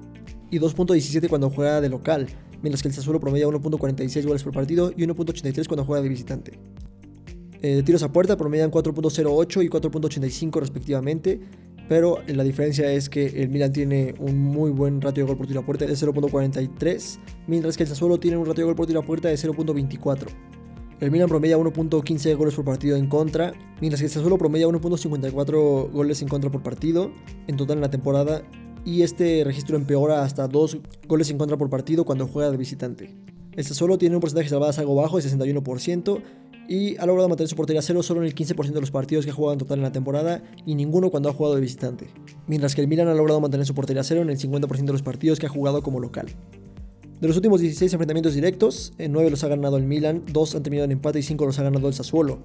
y 0.51 0.59
2.17 0.59 1.29
cuando 1.29 1.51
juega 1.51 1.81
de 1.81 1.88
local, 1.88 2.27
mientras 2.62 2.83
que 2.83 2.88
el 2.88 2.95
Sassuolo 2.95 3.21
promedia 3.21 3.47
1.46 3.47 4.27
goles 4.27 4.43
por 4.43 4.53
partido 4.53 4.93
y 4.97 5.03
1.83 5.03 5.67
cuando 5.67 5.85
juega 5.85 6.03
de 6.03 6.09
visitante. 6.09 6.59
Eh, 7.62 7.83
tiros 7.85 8.03
a 8.03 8.11
puerta 8.11 8.37
promedian 8.37 8.71
4.08 8.71 9.65
y 9.65 9.69
4.85 9.69 10.61
respectivamente, 10.61 11.41
pero 11.93 12.21
la 12.27 12.43
diferencia 12.43 12.91
es 12.91 13.11
que 13.11 13.27
el 13.27 13.51
Milan 13.51 13.71
tiene 13.71 14.15
un 14.19 14.39
muy 14.39 14.71
buen 14.71 15.03
ratio 15.03 15.25
de 15.25 15.29
gol 15.29 15.37
por 15.37 15.47
tiro 15.47 15.61
a 15.61 15.67
puerta 15.67 15.85
de 15.85 15.93
0.43, 15.93 17.19
mientras 17.47 17.77
que 17.77 17.83
el 17.83 17.89
Sassuolo 17.91 18.19
tiene 18.19 18.39
un 18.39 18.47
ratio 18.47 18.63
de 18.63 18.69
gol 18.69 18.77
por 18.77 18.87
tiro 18.87 19.01
a 19.01 19.03
puerta 19.03 19.29
de 19.29 19.35
0.24. 19.35 20.29
El 21.01 21.11
Milan 21.11 21.29
promedia 21.29 21.59
1.15 21.59 22.35
goles 22.35 22.55
por 22.55 22.65
partido 22.65 22.97
en 22.97 23.09
contra, 23.09 23.53
mientras 23.83 24.01
que 24.01 24.07
el 24.07 24.11
Sassuolo 24.11 24.39
promedia 24.39 24.69
1.54 24.69 25.91
goles 25.93 26.23
en 26.23 26.29
contra 26.29 26.51
por 26.51 26.63
partido 26.63 27.13
en 27.47 27.59
total 27.59 27.77
en 27.77 27.83
la 27.83 27.91
temporada, 27.91 28.41
y 28.87 29.03
este 29.03 29.43
registro 29.45 29.77
empeora 29.77 30.23
hasta 30.23 30.49
2 30.49 30.79
goles 31.07 31.29
en 31.29 31.37
contra 31.37 31.59
por 31.59 31.69
partido 31.69 32.07
cuando 32.07 32.27
juega 32.27 32.51
de 32.51 32.57
visitante. 32.57 33.15
El 33.53 33.65
Sassuolo 33.67 33.99
tiene 33.99 34.17
un 34.17 34.23
porcentaje 34.23 34.47
de 34.47 34.51
salvadas 34.51 34.79
algo 34.79 34.95
bajo 34.95 35.19
de 35.21 35.25
61%, 35.29 36.23
y 36.73 36.97
ha 36.97 37.05
logrado 37.05 37.29
mantener 37.29 37.51
su 37.51 37.55
portería 37.55 37.83
cero 37.83 38.03
solo 38.03 38.23
en 38.23 38.27
el 38.27 38.35
15% 38.35 38.73
de 38.73 38.81
los 38.81 38.91
partidos 38.91 39.27
que 39.27 39.31
ha 39.31 39.35
jugado 39.35 39.53
en 39.53 39.59
total 39.59 39.79
en 39.81 39.83
la 39.83 39.93
temporada 39.93 40.43
y 40.65 40.75
ninguno 40.75 41.11
cuando 41.11 41.29
ha 41.29 41.35
jugado 41.35 41.55
de 41.55 41.61
visitante. 41.61 42.07
Mientras 42.47 42.75
que 42.75 42.81
el 42.81 42.89
Milan 42.89 43.09
ha 43.09 43.15
logrado 43.15 43.43
mantener 43.43 43.67
su 43.67 43.75
portería 43.75 44.03
cero 44.03 44.23
en 44.23 44.31
el 44.31 44.39
50% 44.39 44.87
de 44.87 44.93
los 44.93 45.03
partidos 45.03 45.39
que 45.39 45.45
ha 45.45 45.51
jugado 45.51 45.83
como 45.83 46.01
local. 46.01 46.29
De 47.21 47.29
los 47.29 47.37
últimos 47.37 47.61
16 47.61 47.93
enfrentamientos 47.93 48.33
directos, 48.33 48.95
en 48.97 49.13
9 49.13 49.29
los 49.29 49.45
ha 49.45 49.49
ganado 49.49 49.77
el 49.77 49.85
Milan, 49.85 50.25
2 50.33 50.55
han 50.55 50.63
terminado 50.63 50.87
en 50.87 50.93
empate 50.93 51.19
y 51.19 51.23
5 51.23 51.45
los 51.45 51.59
ha 51.59 51.63
ganado 51.63 51.89
el 51.89 51.95
Sassuolo. 51.95 52.39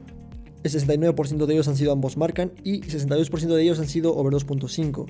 El 0.62 0.72
69% 0.72 1.46
de 1.46 1.54
ellos 1.54 1.70
han 1.70 1.78
sido 1.78 1.94
ambos 1.94 2.18
marcan 2.18 2.52
y 2.66 2.82
62% 2.82 3.56
de 3.56 3.64
ellos 3.64 3.80
han 3.80 3.88
sido 3.88 4.14
over 4.14 4.34
2.5. 4.34 5.06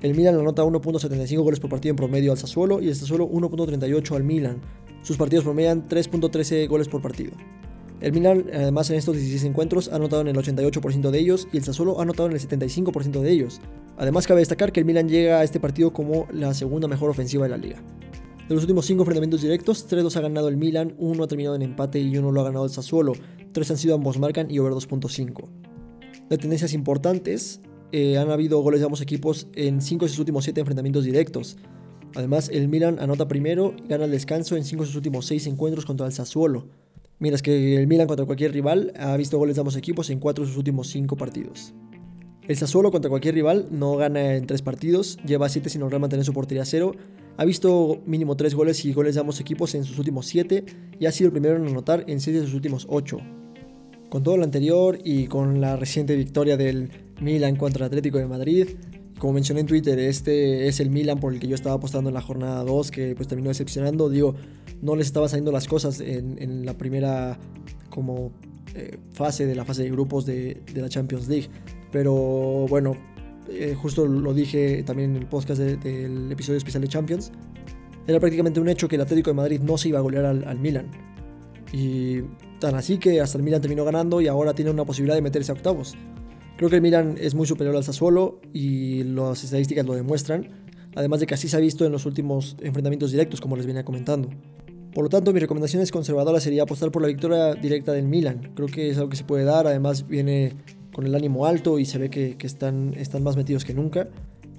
El 0.00 0.16
Milan 0.16 0.34
anota 0.34 0.64
1.75 0.64 1.42
goles 1.42 1.60
por 1.60 1.70
partido 1.70 1.92
en 1.92 1.96
promedio 1.96 2.32
al 2.32 2.38
Sassuolo 2.38 2.82
y 2.82 2.88
el 2.88 2.96
Sassuolo 2.96 3.30
1.38 3.30 4.16
al 4.16 4.24
Milan. 4.24 4.60
Sus 5.02 5.16
partidos 5.16 5.44
promedian 5.44 5.88
3.13 5.88 6.66
goles 6.68 6.88
por 6.88 7.00
partido. 7.00 7.32
El 8.00 8.12
Milan, 8.12 8.44
además, 8.52 8.90
en 8.90 8.96
estos 8.96 9.16
16 9.16 9.44
encuentros 9.44 9.88
ha 9.88 9.96
anotado 9.96 10.22
en 10.22 10.28
el 10.28 10.36
88% 10.36 11.10
de 11.10 11.18
ellos 11.18 11.48
y 11.52 11.56
el 11.56 11.64
Sassuolo 11.64 11.98
ha 11.98 12.02
anotado 12.02 12.28
en 12.28 12.34
el 12.34 12.40
75% 12.40 13.20
de 13.20 13.30
ellos. 13.30 13.60
Además, 13.96 14.26
cabe 14.26 14.40
destacar 14.40 14.72
que 14.72 14.80
el 14.80 14.86
Milan 14.86 15.08
llega 15.08 15.40
a 15.40 15.44
este 15.44 15.58
partido 15.58 15.92
como 15.92 16.28
la 16.32 16.54
segunda 16.54 16.86
mejor 16.86 17.10
ofensiva 17.10 17.44
de 17.44 17.50
la 17.50 17.56
liga. 17.56 17.82
De 18.48 18.54
los 18.54 18.62
últimos 18.62 18.86
5 18.86 19.02
enfrentamientos 19.02 19.42
directos, 19.42 19.86
3 19.86 20.04
los 20.04 20.16
ha 20.16 20.20
ganado 20.20 20.48
el 20.48 20.56
Milan, 20.56 20.94
1 20.98 21.22
ha 21.22 21.26
terminado 21.26 21.56
en 21.56 21.62
empate 21.62 21.98
y 21.98 22.16
1 22.16 22.30
lo 22.30 22.40
ha 22.40 22.44
ganado 22.44 22.64
el 22.64 22.70
Sassuolo. 22.70 23.12
3 23.52 23.70
han 23.72 23.76
sido 23.76 23.94
ambos 23.96 24.18
marcan 24.18 24.50
y 24.50 24.58
over 24.60 24.72
2.5. 24.72 25.48
De 26.30 26.38
tendencias 26.38 26.72
importantes, 26.72 27.60
eh, 27.90 28.16
han 28.16 28.30
habido 28.30 28.60
goles 28.60 28.80
de 28.80 28.86
ambos 28.86 29.00
equipos 29.00 29.48
en 29.54 29.80
5 29.80 30.04
de 30.04 30.08
sus 30.08 30.20
últimos 30.20 30.44
7 30.44 30.60
enfrentamientos 30.60 31.04
directos. 31.04 31.56
Además, 32.14 32.48
el 32.48 32.68
Milan 32.68 32.98
anota 33.00 33.28
primero 33.28 33.74
y 33.84 33.88
gana 33.88 34.04
el 34.04 34.12
descanso 34.12 34.56
en 34.56 34.64
5 34.64 34.82
de 34.82 34.86
sus 34.86 34.96
últimos 34.96 35.26
6 35.26 35.46
encuentros 35.48 35.84
contra 35.84 36.06
el 36.06 36.12
Sassuolo. 36.12 36.68
Mientras 37.18 37.42
que 37.42 37.76
el 37.76 37.86
Milan 37.86 38.06
contra 38.06 38.26
cualquier 38.26 38.52
rival 38.52 38.92
ha 38.98 39.16
visto 39.16 39.38
goles 39.38 39.56
de 39.56 39.60
ambos 39.60 39.76
equipos 39.76 40.10
en 40.10 40.20
4 40.20 40.44
de 40.44 40.48
sus 40.48 40.58
últimos 40.58 40.88
5 40.88 41.16
partidos. 41.16 41.74
El 42.46 42.56
Sassuolo 42.56 42.90
contra 42.90 43.10
cualquier 43.10 43.34
rival 43.34 43.66
no 43.70 43.96
gana 43.96 44.36
en 44.36 44.46
3 44.46 44.62
partidos, 44.62 45.18
lleva 45.26 45.48
7 45.48 45.68
sin 45.68 45.80
lograr 45.80 46.00
mantener 46.00 46.24
su 46.24 46.32
portería 46.32 46.62
a 46.62 46.66
cero 46.66 46.92
ha 47.38 47.44
visto 47.44 48.02
mínimo 48.04 48.36
3 48.36 48.52
goles 48.56 48.84
y 48.84 48.92
goles 48.92 49.14
de 49.14 49.20
ambos 49.20 49.38
equipos 49.38 49.72
en 49.76 49.84
sus 49.84 49.96
últimos 49.96 50.26
7 50.26 50.64
y 50.98 51.06
ha 51.06 51.12
sido 51.12 51.28
el 51.28 51.32
primero 51.32 51.54
en 51.54 51.68
anotar 51.68 52.04
en 52.08 52.20
6 52.20 52.36
de 52.36 52.42
sus 52.44 52.54
últimos 52.54 52.84
8. 52.90 53.16
Con 54.10 54.24
todo 54.24 54.36
lo 54.36 54.42
anterior 54.42 54.98
y 55.04 55.28
con 55.28 55.60
la 55.60 55.76
reciente 55.76 56.16
victoria 56.16 56.56
del 56.56 56.90
Milan 57.20 57.54
contra 57.54 57.86
el 57.86 57.90
Atlético 57.90 58.18
de 58.18 58.26
Madrid, 58.26 58.66
como 59.20 59.34
mencioné 59.34 59.60
en 59.60 59.66
Twitter, 59.66 60.00
este 60.00 60.66
es 60.66 60.80
el 60.80 60.90
Milan 60.90 61.20
por 61.20 61.32
el 61.32 61.38
que 61.38 61.46
yo 61.46 61.54
estaba 61.54 61.76
apostando 61.76 62.10
en 62.10 62.14
la 62.14 62.22
jornada 62.22 62.64
2, 62.64 62.90
que 62.90 63.14
pues 63.14 63.28
terminó 63.28 63.50
decepcionando. 63.50 64.08
Digo, 64.10 64.34
no 64.82 64.96
les 64.96 65.06
estaba 65.06 65.28
saliendo 65.28 65.52
las 65.52 65.66
cosas 65.66 66.00
en, 66.00 66.64
la 66.64 66.76
primera 66.76 67.38
como 67.90 68.32
eh, 68.74 68.98
fase 69.12 69.46
de 69.46 69.54
la 69.54 69.64
fase 69.64 69.82
de 69.82 69.90
grupos 69.90 70.26
de, 70.26 70.62
la 70.74 70.88
Champions 70.88 71.28
League. 71.28 71.48
Pero 71.90 72.66
bueno, 72.68 72.96
eh, 73.48 73.74
justo 73.74 74.06
lo 74.06 74.34
dije 74.34 74.82
también 74.84 75.10
en 75.10 75.22
el 75.22 75.26
podcast 75.26 75.60
del 75.60 76.30
episodio 76.30 76.58
especial 76.58 76.82
de 76.82 76.88
Champions, 76.88 77.32
era 78.08 78.18
prácticamente 78.20 78.58
un 78.58 78.68
hecho 78.70 78.88
que 78.88 78.96
el 78.96 79.02
Atlético 79.02 79.30
de 79.30 79.34
Madrid 79.34 79.60
no 79.60 79.76
se 79.76 79.90
iba 79.90 79.98
a 79.98 80.02
golear 80.02 80.24
al, 80.24 80.58
Milan. 80.58 80.90
Y 81.74 82.22
tan 82.58 82.74
así 82.74 82.96
que 82.96 83.20
hasta 83.20 83.36
el 83.36 83.44
Milan 83.44 83.60
terminó 83.60 83.84
ganando 83.84 84.22
y 84.22 84.28
ahora 84.28 84.54
tiene 84.54 84.70
una 84.70 84.86
posibilidad 84.86 85.14
de 85.14 85.20
meterse 85.20 85.52
a 85.52 85.54
octavos. 85.54 85.94
Creo 86.56 86.70
que 86.70 86.76
el 86.76 86.82
Milan 86.82 87.16
es 87.20 87.34
muy 87.34 87.46
superior 87.46 87.76
al 87.76 87.84
Sassuolo 87.84 88.40
y 88.54 89.04
las 89.04 89.44
estadísticas 89.44 89.84
lo 89.84 89.94
demuestran, 89.94 90.48
además 90.96 91.20
de 91.20 91.26
que 91.26 91.34
así 91.34 91.48
se 91.48 91.56
ha 91.58 91.60
visto 91.60 91.84
en 91.84 91.92
los 91.92 92.06
últimos 92.06 92.56
enfrentamientos 92.60 93.10
directos, 93.10 93.42
como 93.42 93.56
les 93.56 93.66
venía 93.66 93.84
comentando. 93.84 94.30
Por 94.94 95.04
lo 95.04 95.10
tanto, 95.10 95.32
mi 95.32 95.40
recomendación 95.40 95.82
es 95.82 95.92
conservadora 95.92 96.40
sería 96.40 96.62
apostar 96.62 96.90
por 96.90 97.02
la 97.02 97.08
victoria 97.08 97.54
directa 97.54 97.92
del 97.92 98.06
Milan. 98.06 98.52
Creo 98.54 98.68
que 98.68 98.90
es 98.90 98.96
algo 98.96 99.10
que 99.10 99.16
se 99.16 99.24
puede 99.24 99.44
dar, 99.44 99.66
además 99.66 100.08
viene 100.08 100.54
con 100.92 101.06
el 101.06 101.14
ánimo 101.14 101.46
alto 101.46 101.78
y 101.78 101.84
se 101.84 101.98
ve 101.98 102.10
que, 102.10 102.36
están, 102.40 102.94
están 102.94 103.22
más 103.22 103.36
metidos 103.36 103.64
que 103.64 103.74
nunca. 103.74 104.08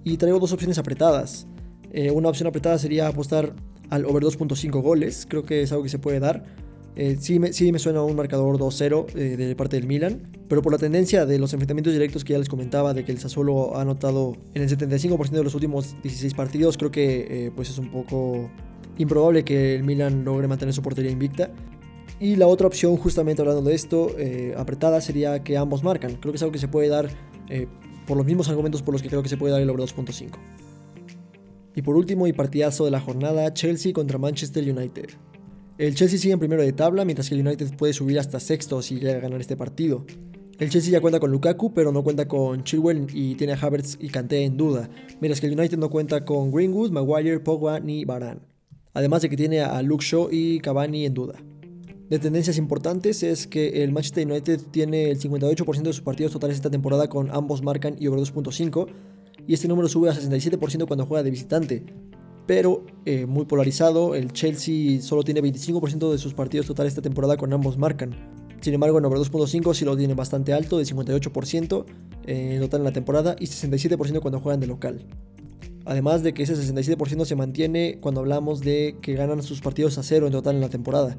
Y 0.03 0.17
traigo 0.17 0.39
dos 0.39 0.53
opciones 0.53 0.77
apretadas. 0.77 1.47
Eh, 1.91 2.11
una 2.11 2.29
opción 2.29 2.47
apretada 2.47 2.77
sería 2.77 3.07
apostar 3.07 3.53
al 3.89 4.05
over 4.05 4.23
2.5 4.23 4.81
goles, 4.81 5.25
creo 5.27 5.43
que 5.43 5.63
es 5.63 5.71
algo 5.71 5.83
que 5.83 5.89
se 5.89 5.99
puede 5.99 6.19
dar. 6.19 6.45
Eh, 6.95 7.17
sí, 7.19 7.39
me, 7.39 7.51
sí, 7.53 7.71
me, 7.71 7.79
suena 7.79 8.03
un 8.03 8.15
marcador 8.15 8.57
2-0 8.57 9.15
eh, 9.15 9.37
de 9.37 9.55
parte 9.55 9.77
del 9.77 9.87
Milan, 9.87 10.31
pero 10.47 10.61
por 10.61 10.71
la 10.71 10.77
tendencia 10.77 11.25
de 11.25 11.39
los 11.39 11.53
enfrentamientos 11.53 11.93
directos 11.93 12.23
que 12.23 12.33
ya 12.33 12.39
les 12.39 12.49
comentaba, 12.49 12.93
de 12.93 13.03
que 13.03 13.11
el 13.11 13.19
Sassuolo 13.19 13.75
ha 13.75 13.81
anotado 13.81 14.37
en 14.53 14.61
el 14.61 14.69
75% 14.69 15.31
de 15.31 15.43
los 15.43 15.55
últimos 15.55 15.95
16 16.03 16.33
partidos, 16.35 16.77
creo 16.77 16.91
que 16.91 17.51
pues 17.55 17.69
es 17.69 17.79
un 17.79 17.91
poco 17.91 18.49
improbable 18.99 19.43
que 19.43 19.75
el 19.75 19.83
Milan 19.83 20.23
logre 20.23 20.47
mantener 20.47 20.73
su 20.75 20.83
portería 20.83 21.09
invicta. 21.09 21.51
Y 22.19 22.35
la 22.35 22.47
otra 22.47 22.67
opción, 22.67 22.97
justamente 22.97 23.41
hablando 23.41 23.63
de 23.63 23.73
esto, 23.73 24.13
eh, 24.19 24.53
apretada, 24.57 25.01
sería 25.01 25.41
que 25.41 25.57
ambos 25.57 25.83
marcan. 25.83 26.17
Creo 26.17 26.33
que 26.33 26.35
es 26.35 26.43
algo 26.43 26.51
que 26.51 26.59
se 26.59 26.67
puede 26.67 26.89
dar 26.89 27.09
eh, 27.49 27.67
por 28.05 28.17
los 28.17 28.25
mismos 28.25 28.49
argumentos 28.49 28.81
por 28.83 28.93
los 28.93 29.01
que 29.01 29.09
creo 29.09 29.23
que 29.23 29.29
se 29.29 29.37
puede 29.37 29.53
dar 29.53 29.61
el 29.61 29.69
over 29.69 29.85
2.5. 29.85 30.37
Y 31.75 31.81
por 31.81 31.95
último, 31.95 32.27
y 32.27 32.33
partidazo 32.33 32.83
de 32.83 32.91
la 32.91 32.99
jornada, 32.99 33.53
Chelsea 33.53 33.93
contra 33.93 34.17
Manchester 34.17 34.63
United. 34.69 35.11
El 35.77 35.95
Chelsea 35.95 36.19
sigue 36.19 36.33
en 36.33 36.39
primero 36.39 36.61
de 36.61 36.73
tabla, 36.73 37.05
mientras 37.05 37.29
que 37.29 37.35
el 37.35 37.47
United 37.47 37.77
puede 37.77 37.93
subir 37.93 38.19
hasta 38.19 38.41
sexto 38.41 38.81
si 38.81 38.99
llega 38.99 39.15
a 39.15 39.21
ganar 39.21 39.39
este 39.39 39.55
partido. 39.55 40.05
El 40.59 40.69
Chelsea 40.69 40.91
ya 40.91 40.99
cuenta 40.99 41.21
con 41.21 41.31
Lukaku, 41.31 41.73
pero 41.73 41.93
no 41.93 42.03
cuenta 42.03 42.27
con 42.27 42.65
Chilwell 42.65 43.07
y 43.13 43.35
tiene 43.35 43.53
a 43.53 43.55
Havertz 43.55 43.97
y 43.97 44.09
Kanté 44.09 44.43
en 44.43 44.57
duda, 44.57 44.89
mientras 45.21 45.39
que 45.39 45.47
el 45.47 45.57
United 45.57 45.77
no 45.77 45.89
cuenta 45.89 46.25
con 46.25 46.51
Greenwood, 46.51 46.91
Maguire, 46.91 47.39
Pogba 47.39 47.79
ni 47.79 48.03
Varane. 48.03 48.48
Además 48.93 49.21
de 49.21 49.29
que 49.29 49.37
tiene 49.37 49.61
a 49.61 49.81
Luke 49.81 50.03
Shaw 50.05 50.29
y 50.31 50.59
Cavani 50.59 51.05
en 51.05 51.13
duda. 51.13 51.35
De 52.09 52.17
tendencias 52.17 52.57
importantes 52.57 53.21
es 53.21 53.45
que 53.45 53.83
el 53.83 53.91
Manchester 53.91 54.25
United 54.25 54.61
tiene 54.71 55.11
el 55.11 55.19
58% 55.19 55.83
de 55.83 55.93
sus 55.93 56.01
partidos 56.01 56.31
totales 56.31 56.55
esta 56.55 56.71
temporada 56.71 57.07
con 57.07 57.29
ambos 57.29 57.61
marcan 57.61 57.95
y 57.99 58.07
over 58.07 58.19
2.5 58.19 58.87
y 59.45 59.53
este 59.53 59.67
número 59.67 59.87
sube 59.87 60.09
a 60.09 60.13
67% 60.13 60.87
cuando 60.87 61.05
juega 61.05 61.21
de 61.21 61.29
visitante. 61.29 61.83
Pero 62.47 62.83
eh, 63.05 63.27
muy 63.27 63.45
polarizado, 63.45 64.15
el 64.15 64.33
Chelsea 64.33 65.01
solo 65.03 65.21
tiene 65.21 65.43
25% 65.43 66.11
de 66.11 66.17
sus 66.17 66.33
partidos 66.33 66.65
totales 66.65 66.93
esta 66.93 67.03
temporada 67.03 67.37
con 67.37 67.53
ambos 67.53 67.77
marcan. 67.77 68.15
Sin 68.61 68.73
embargo, 68.73 68.97
en 68.97 69.05
over 69.05 69.19
2.5 69.19 69.75
sí 69.75 69.85
lo 69.85 69.95
tiene 69.95 70.15
bastante 70.15 70.51
alto, 70.51 70.79
de 70.79 70.85
58% 70.85 71.85
eh, 72.25 72.55
en 72.55 72.59
total 72.59 72.81
en 72.81 72.85
la 72.85 72.91
temporada 72.91 73.35
y 73.39 73.45
67% 73.45 74.19
cuando 74.19 74.39
juegan 74.39 74.59
de 74.59 74.65
local. 74.65 75.05
Además 75.85 76.23
de 76.23 76.33
que 76.33 76.43
ese 76.43 76.55
67% 76.55 77.25
se 77.25 77.35
mantiene 77.35 77.97
cuando 78.01 78.21
hablamos 78.21 78.61
de 78.61 78.97
que 79.01 79.13
ganan 79.13 79.41
sus 79.41 79.61
partidos 79.61 79.97
a 79.97 80.03
cero 80.03 80.27
en 80.27 80.33
total 80.33 80.55
en 80.55 80.61
la 80.61 80.69
temporada. 80.69 81.17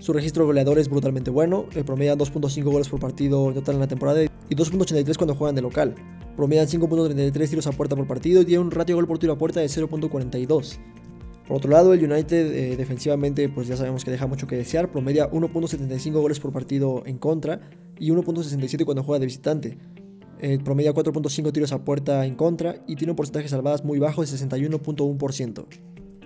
Su 0.00 0.12
registro 0.12 0.46
goleador 0.46 0.78
es 0.78 0.88
brutalmente 0.88 1.30
bueno, 1.30 1.66
eh, 1.74 1.82
promedian 1.82 2.18
2.5 2.18 2.62
goles 2.64 2.88
por 2.88 3.00
partido 3.00 3.48
en 3.48 3.54
total 3.54 3.74
en 3.76 3.80
la 3.80 3.88
temporada 3.88 4.22
y 4.22 4.54
2.83 4.54 5.16
cuando 5.16 5.34
juegan 5.34 5.56
de 5.56 5.62
local. 5.62 5.94
Promedian 6.36 6.68
5.33 6.68 7.48
tiros 7.48 7.66
a 7.66 7.72
puerta 7.72 7.96
por 7.96 8.06
partido 8.06 8.42
y 8.42 8.44
tiene 8.44 8.62
un 8.62 8.70
ratio 8.70 8.94
gol 8.94 9.08
por 9.08 9.18
tiro 9.18 9.32
a 9.32 9.38
puerta 9.38 9.58
de 9.58 9.66
0.42. 9.66 10.78
Por 11.48 11.56
otro 11.56 11.70
lado, 11.70 11.94
el 11.94 12.12
United 12.12 12.52
eh, 12.52 12.76
defensivamente, 12.76 13.48
pues 13.48 13.66
ya 13.66 13.76
sabemos 13.76 14.04
que 14.04 14.10
deja 14.10 14.26
mucho 14.26 14.46
que 14.46 14.54
desear, 14.54 14.92
promedia 14.92 15.30
1.75 15.30 16.12
goles 16.12 16.38
por 16.38 16.52
partido 16.52 17.02
en 17.06 17.18
contra 17.18 17.60
y 17.98 18.10
1.67 18.10 18.84
cuando 18.84 19.02
juega 19.02 19.18
de 19.18 19.26
visitante. 19.26 19.78
Eh, 20.40 20.58
promedia 20.62 20.94
4.5 20.94 21.52
tiros 21.52 21.72
a 21.72 21.84
puerta 21.84 22.24
en 22.24 22.36
contra 22.36 22.76
y 22.86 22.96
tiene 22.96 23.12
un 23.12 23.16
porcentaje 23.16 23.48
salvadas 23.48 23.84
muy 23.84 23.98
bajo 23.98 24.22
de 24.22 24.28
61.1%. 24.28 25.66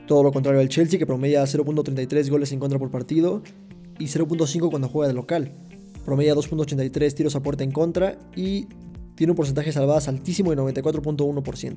Todo 0.07 0.23
lo 0.23 0.33
contrario 0.33 0.61
al 0.61 0.69
Chelsea, 0.69 0.99
que 0.99 1.07
promedia 1.07 1.43
0.33 1.45 2.29
goles 2.29 2.53
en 2.53 2.59
contra 2.59 2.79
por 2.79 2.91
partido 2.91 3.43
y 3.99 4.05
0.5 4.05 4.71
cuando 4.71 4.89
juega 4.89 5.09
de 5.09 5.15
local. 5.15 5.53
Promedia 6.05 6.35
2.83 6.35 7.15
tiros 7.15 7.37
a 7.37 7.43
puerta 7.43 7.65
en 7.65 7.71
contra 7.71 8.19
y 8.35 8.67
tiene 9.15 9.33
un 9.33 9.37
porcentaje 9.37 9.73
salvadas 9.73 10.09
altísimo 10.09 10.51
de 10.51 10.57
94.1%. 10.57 11.77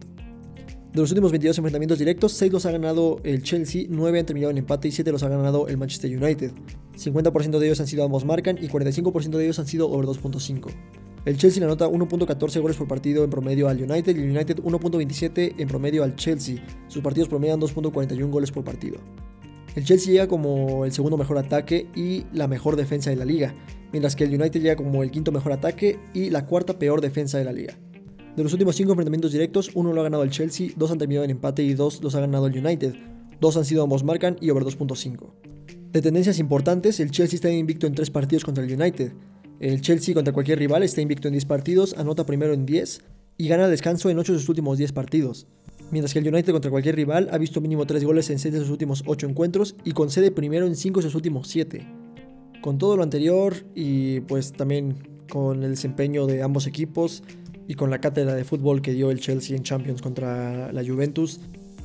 De 0.95 1.01
los 1.01 1.11
últimos 1.11 1.31
22 1.31 1.57
enfrentamientos 1.57 1.99
directos, 1.99 2.31
6 2.31 2.53
los 2.53 2.65
ha 2.65 2.71
ganado 2.71 3.19
el 3.23 3.43
Chelsea, 3.43 3.85
9 3.89 4.19
han 4.19 4.25
terminado 4.25 4.51
en 4.51 4.57
empate 4.57 4.87
y 4.87 4.91
7 4.91 5.11
los 5.11 5.23
ha 5.23 5.29
ganado 5.29 5.67
el 5.67 5.77
Manchester 5.77 6.09
United. 6.09 6.53
50% 6.97 7.59
de 7.59 7.65
ellos 7.65 7.81
han 7.81 7.87
sido 7.87 8.05
ambos 8.05 8.23
marcan 8.23 8.57
y 8.57 8.69
45% 8.69 9.29
de 9.37 9.43
ellos 9.43 9.59
han 9.59 9.67
sido 9.67 9.89
over 9.89 10.05
2.5. 10.07 10.71
El 11.25 11.37
Chelsea 11.37 11.59
le 11.59 11.65
anota 11.65 11.87
1.14 11.87 12.61
goles 12.61 12.77
por 12.77 12.87
partido 12.87 13.23
en 13.23 13.31
promedio 13.31 13.67
al 13.67 13.81
United 13.81 14.15
y 14.15 14.21
el 14.21 14.29
United 14.29 14.57
1.27 14.59 15.55
en 15.57 15.67
promedio 15.67 16.03
al 16.03 16.15
Chelsea. 16.15 16.63
Sus 16.87 17.01
partidos 17.01 17.29
promedian 17.29 17.59
2.41 17.59 18.29
goles 18.29 18.51
por 18.51 18.63
partido. 18.63 18.99
El 19.75 19.83
Chelsea 19.83 20.13
llega 20.13 20.27
como 20.27 20.85
el 20.85 20.91
segundo 20.91 21.17
mejor 21.17 21.39
ataque 21.39 21.87
y 21.95 22.25
la 22.31 22.47
mejor 22.47 22.75
defensa 22.75 23.09
de 23.09 23.15
la 23.15 23.25
liga, 23.25 23.55
mientras 23.91 24.15
que 24.15 24.25
el 24.25 24.39
United 24.39 24.61
llega 24.61 24.75
como 24.75 25.01
el 25.01 25.09
quinto 25.09 25.31
mejor 25.31 25.51
ataque 25.53 25.97
y 26.13 26.29
la 26.29 26.45
cuarta 26.45 26.77
peor 26.77 27.01
defensa 27.01 27.39
de 27.39 27.45
la 27.45 27.53
liga. 27.53 27.73
De 28.35 28.43
los 28.43 28.53
últimos 28.53 28.75
5 28.75 28.91
enfrentamientos 28.91 29.31
directos, 29.31 29.71
uno 29.73 29.93
lo 29.93 30.01
ha 30.01 30.03
ganado 30.03 30.21
el 30.21 30.29
Chelsea, 30.29 30.69
dos 30.75 30.91
han 30.91 30.99
terminado 30.99 31.25
en 31.25 31.31
empate 31.31 31.63
y 31.63 31.73
dos 31.73 32.03
los 32.03 32.13
ha 32.13 32.19
ganado 32.19 32.45
el 32.45 32.63
United. 32.63 32.93
Dos 33.41 33.57
han 33.57 33.65
sido 33.65 33.81
ambos 33.81 34.03
marcan 34.03 34.37
y 34.41 34.51
over 34.51 34.63
2.5. 34.63 35.33
De 35.91 36.01
tendencias 36.01 36.37
importantes, 36.37 36.99
el 36.99 37.09
Chelsea 37.09 37.37
está 37.37 37.49
invicto 37.49 37.87
en 37.87 37.95
3 37.95 38.11
partidos 38.11 38.45
contra 38.45 38.63
el 38.63 38.71
United. 38.71 39.11
El 39.59 39.81
Chelsea 39.81 40.13
contra 40.13 40.33
cualquier 40.33 40.59
rival 40.59 40.83
está 40.83 41.01
invicto 41.01 41.27
en 41.27 41.33
10 41.33 41.45
partidos, 41.45 41.95
anota 41.97 42.25
primero 42.25 42.53
en 42.53 42.65
10 42.65 43.01
y 43.37 43.47
gana 43.47 43.67
descanso 43.67 44.09
en 44.09 44.19
8 44.19 44.33
de 44.33 44.39
sus 44.39 44.49
últimos 44.49 44.77
10 44.77 44.91
partidos. 44.91 45.47
Mientras 45.91 46.13
que 46.13 46.19
el 46.19 46.27
United 46.27 46.51
contra 46.51 46.71
cualquier 46.71 46.95
rival 46.95 47.29
ha 47.31 47.37
visto 47.37 47.61
mínimo 47.61 47.85
3 47.85 48.03
goles 48.03 48.29
en 48.29 48.39
6 48.39 48.53
de 48.53 48.59
sus 48.59 48.69
últimos 48.69 49.03
8 49.05 49.27
encuentros 49.27 49.75
y 49.83 49.91
concede 49.91 50.31
primero 50.31 50.65
en 50.65 50.75
5 50.75 50.99
de 50.99 51.03
sus 51.03 51.15
últimos 51.15 51.47
7. 51.47 51.85
Con 52.61 52.77
todo 52.77 52.97
lo 52.97 53.03
anterior 53.03 53.53
y 53.75 54.21
pues 54.21 54.53
también 54.53 54.95
con 55.29 55.63
el 55.63 55.71
desempeño 55.71 56.27
de 56.27 56.43
ambos 56.43 56.67
equipos, 56.67 57.23
y 57.67 57.75
con 57.75 57.89
la 57.89 57.99
cátedra 57.99 58.35
de 58.35 58.43
fútbol 58.43 58.81
que 58.81 58.93
dio 58.93 59.11
el 59.11 59.19
Chelsea 59.19 59.55
en 59.55 59.63
Champions 59.63 60.01
contra 60.01 60.71
la 60.71 60.85
Juventus, 60.85 61.39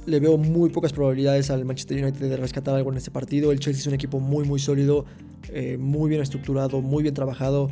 le 0.06 0.20
veo 0.20 0.36
muy 0.36 0.70
pocas 0.70 0.92
probabilidades 0.92 1.50
al 1.50 1.64
Manchester 1.64 2.02
United 2.02 2.28
de 2.28 2.36
rescatar 2.36 2.74
algo 2.74 2.90
en 2.90 2.98
este 2.98 3.10
partido. 3.10 3.52
El 3.52 3.60
Chelsea 3.60 3.80
es 3.80 3.86
un 3.86 3.94
equipo 3.94 4.20
muy 4.20 4.44
muy 4.44 4.58
sólido, 4.58 5.04
eh, 5.48 5.76
muy 5.78 6.08
bien 6.08 6.22
estructurado, 6.22 6.80
muy 6.80 7.02
bien 7.02 7.14
trabajado. 7.14 7.70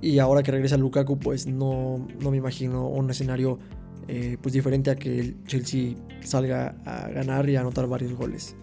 Y 0.00 0.18
ahora 0.18 0.42
que 0.42 0.52
regresa 0.52 0.76
Lukaku, 0.76 1.18
pues 1.18 1.46
no, 1.46 2.06
no 2.20 2.30
me 2.30 2.36
imagino 2.36 2.88
un 2.88 3.10
escenario 3.10 3.58
eh, 4.06 4.36
pues 4.40 4.52
diferente 4.52 4.90
a 4.90 4.96
que 4.96 5.20
el 5.20 5.44
Chelsea 5.44 5.94
salga 6.20 6.76
a 6.84 7.08
ganar 7.08 7.48
y 7.50 7.56
a 7.56 7.60
anotar 7.60 7.86
varios 7.88 8.14
goles. 8.14 8.56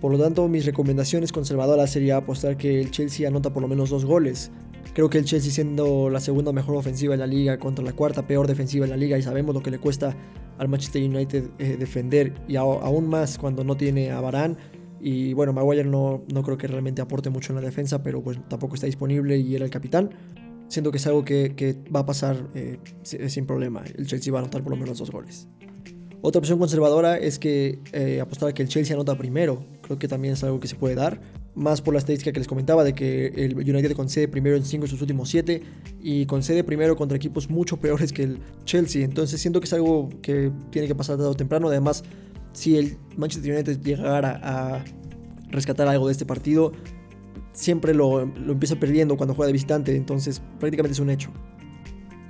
Por 0.00 0.12
lo 0.12 0.18
tanto, 0.18 0.48
mis 0.48 0.64
recomendaciones 0.66 1.30
conservadoras 1.30 1.90
sería 1.90 2.16
apostar 2.16 2.56
que 2.56 2.80
el 2.80 2.90
Chelsea 2.90 3.28
anota 3.28 3.52
por 3.52 3.62
lo 3.62 3.68
menos 3.68 3.90
dos 3.90 4.04
goles. 4.04 4.50
Creo 4.94 5.08
que 5.08 5.18
el 5.18 5.24
Chelsea 5.24 5.50
siendo 5.50 6.10
la 6.10 6.20
segunda 6.20 6.52
mejor 6.52 6.76
ofensiva 6.76 7.14
en 7.14 7.20
la 7.20 7.26
liga 7.26 7.58
contra 7.58 7.84
la 7.84 7.92
cuarta 7.92 8.26
peor 8.26 8.46
defensiva 8.46 8.84
en 8.84 8.90
la 8.90 8.96
liga 8.96 9.16
y 9.16 9.22
sabemos 9.22 9.54
lo 9.54 9.62
que 9.62 9.70
le 9.70 9.78
cuesta 9.78 10.14
al 10.58 10.68
Manchester 10.68 11.02
United 11.02 11.44
eh, 11.58 11.76
defender 11.78 12.34
y 12.46 12.56
aún 12.56 13.08
más 13.08 13.38
cuando 13.38 13.64
no 13.64 13.76
tiene 13.76 14.10
a 14.10 14.20
Varane 14.20 14.56
y 15.00 15.32
bueno, 15.32 15.52
Maguire 15.52 15.84
no, 15.84 16.22
no 16.32 16.42
creo 16.42 16.56
que 16.56 16.68
realmente 16.68 17.02
aporte 17.02 17.28
mucho 17.28 17.52
en 17.52 17.56
la 17.56 17.62
defensa, 17.62 18.02
pero 18.02 18.22
pues 18.22 18.38
tampoco 18.48 18.74
está 18.74 18.86
disponible 18.86 19.36
y 19.36 19.56
era 19.56 19.64
el 19.64 19.70
capitán. 19.70 20.10
Siento 20.68 20.92
que 20.92 20.98
es 20.98 21.06
algo 21.08 21.24
que, 21.24 21.82
va 21.94 22.00
a 22.00 22.06
pasar 22.06 22.48
eh, 22.54 22.78
sin 23.02 23.44
problema. 23.44 23.82
El 23.96 24.06
Chelsea 24.06 24.32
va 24.32 24.38
a 24.38 24.42
anotar 24.42 24.62
por 24.62 24.70
lo 24.70 24.76
menos 24.76 24.98
dos 24.98 25.10
goles. 25.10 25.48
Otra 26.20 26.38
opción 26.38 26.60
conservadora 26.60 27.18
es 27.18 27.40
que 27.40 27.80
eh, 27.92 28.20
apostar 28.20 28.50
a 28.50 28.52
que 28.54 28.62
el 28.62 28.68
Chelsea 28.68 28.94
anota 28.94 29.18
primero. 29.18 29.64
Creo 29.82 29.98
que 29.98 30.06
también 30.06 30.34
es 30.34 30.44
algo 30.44 30.60
que 30.60 30.68
se 30.68 30.76
puede 30.76 30.94
dar 30.94 31.20
más 31.54 31.82
por 31.82 31.92
la 31.94 31.98
estadística 31.98 32.32
que 32.32 32.40
les 32.40 32.48
comentaba 32.48 32.82
de 32.82 32.94
que 32.94 33.26
el 33.26 33.56
United 33.56 33.92
concede 33.92 34.26
primero 34.28 34.56
en 34.56 34.64
5 34.64 34.84
de 34.84 34.88
sus 34.88 35.00
últimos 35.02 35.28
7 35.28 35.62
y 36.02 36.26
concede 36.26 36.64
primero 36.64 36.96
contra 36.96 37.16
equipos 37.16 37.50
mucho 37.50 37.78
peores 37.78 38.12
que 38.12 38.22
el 38.22 38.38
Chelsea. 38.64 39.04
Entonces 39.04 39.40
siento 39.40 39.60
que 39.60 39.66
es 39.66 39.72
algo 39.72 40.08
que 40.22 40.50
tiene 40.70 40.88
que 40.88 40.94
pasar 40.94 41.16
tarde 41.16 41.28
o 41.28 41.34
temprano. 41.34 41.68
Además, 41.68 42.04
si 42.52 42.76
el 42.76 42.96
Manchester 43.16 43.52
United 43.52 43.80
llegara 43.82 44.40
a 44.42 44.84
rescatar 45.50 45.88
algo 45.88 46.06
de 46.06 46.12
este 46.12 46.24
partido, 46.24 46.72
siempre 47.52 47.92
lo, 47.92 48.24
lo 48.24 48.52
empieza 48.52 48.76
perdiendo 48.76 49.16
cuando 49.16 49.34
juega 49.34 49.48
de 49.48 49.52
visitante. 49.52 49.94
Entonces 49.94 50.40
prácticamente 50.58 50.94
es 50.94 51.00
un 51.00 51.10
hecho. 51.10 51.30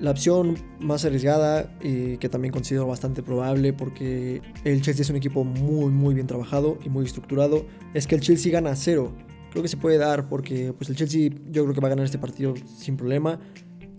La 0.02 0.10
opción 0.10 0.56
más 0.80 1.04
arriesgada, 1.04 1.78
y 1.80 2.16
que 2.16 2.28
también 2.28 2.50
considero 2.50 2.88
bastante 2.88 3.22
probable 3.22 3.72
porque 3.72 4.42
el 4.64 4.82
Chelsea 4.82 5.02
es 5.02 5.10
un 5.10 5.14
equipo 5.14 5.44
muy 5.44 5.92
muy 5.92 6.12
bien 6.12 6.26
trabajado 6.26 6.76
y 6.84 6.88
muy 6.88 7.04
estructurado, 7.04 7.64
es 7.94 8.08
que 8.08 8.16
el 8.16 8.20
Chelsea 8.20 8.50
gana 8.50 8.70
a 8.70 8.74
cero. 8.76 9.14
Creo 9.52 9.62
que 9.62 9.68
se 9.68 9.76
puede 9.76 9.98
dar 9.98 10.28
porque 10.28 10.72
pues 10.72 10.90
el 10.90 10.96
Chelsea 10.96 11.30
yo 11.52 11.62
creo 11.62 11.72
que 11.72 11.80
va 11.80 11.86
a 11.86 11.90
ganar 11.90 12.04
este 12.04 12.18
partido 12.18 12.52
sin 12.78 12.96
problema. 12.96 13.38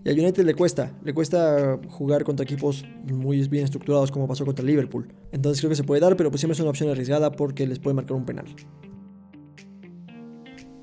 Y 0.04 0.10
al 0.10 0.18
United 0.18 0.44
le 0.44 0.54
cuesta, 0.54 0.92
le 1.02 1.14
cuesta 1.14 1.80
jugar 1.88 2.22
contra 2.22 2.44
equipos 2.44 2.84
muy 3.10 3.48
bien 3.48 3.64
estructurados 3.64 4.10
como 4.10 4.28
pasó 4.28 4.44
contra 4.44 4.62
Liverpool. 4.62 5.08
Entonces 5.32 5.62
creo 5.62 5.70
que 5.70 5.76
se 5.76 5.84
puede 5.84 6.02
dar, 6.02 6.18
pero 6.18 6.30
pues 6.30 6.42
siempre 6.42 6.52
es 6.52 6.60
una 6.60 6.68
opción 6.68 6.90
arriesgada 6.90 7.32
porque 7.32 7.66
les 7.66 7.78
puede 7.78 7.94
marcar 7.94 8.14
un 8.14 8.26
penal. 8.26 8.44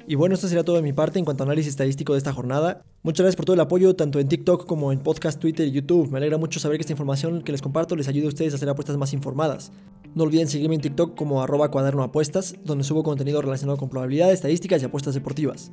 Y 0.08 0.16
bueno, 0.16 0.36
esto 0.36 0.48
sería 0.48 0.64
todo 0.64 0.76
de 0.76 0.82
mi 0.82 0.94
parte 0.94 1.20
en 1.20 1.26
cuanto 1.26 1.44
a 1.44 1.46
análisis 1.46 1.70
estadístico 1.70 2.14
de 2.14 2.18
esta 2.18 2.34
jornada. 2.34 2.84
Muchas 3.04 3.24
gracias 3.24 3.36
por 3.36 3.46
todo 3.46 3.54
el 3.54 3.60
apoyo, 3.60 3.96
tanto 3.96 4.20
en 4.20 4.28
TikTok 4.28 4.66
como 4.66 4.92
en 4.92 5.00
podcast, 5.00 5.40
Twitter 5.40 5.68
y 5.68 5.72
YouTube. 5.72 6.12
Me 6.12 6.18
alegra 6.18 6.38
mucho 6.38 6.60
saber 6.60 6.78
que 6.78 6.82
esta 6.82 6.94
información 6.94 7.42
que 7.44 7.52
les 7.52 7.62
comparto 7.62 7.96
les 7.96 8.08
ayude 8.08 8.26
a 8.26 8.30
ustedes 8.30 8.54
a 8.54 8.56
hacer 8.56 8.70
apuestas 8.70 8.98
más 8.98 9.14
informadas. 9.14 9.72
No 10.16 10.24
olviden 10.24 10.48
seguirme 10.48 10.76
en 10.76 10.82
TikTok 10.82 11.16
como 11.16 11.42
arroba 11.42 11.72
cuaderno 11.72 12.04
apuestas, 12.04 12.56
donde 12.66 12.84
subo 12.84 13.04
contenido 13.04 13.42
relacionado 13.42 13.78
con 13.78 13.90
probabilidades, 13.90 14.36
estadísticas 14.36 14.82
y 14.82 14.86
apuestas 14.86 15.14
deportivas. 15.14 15.72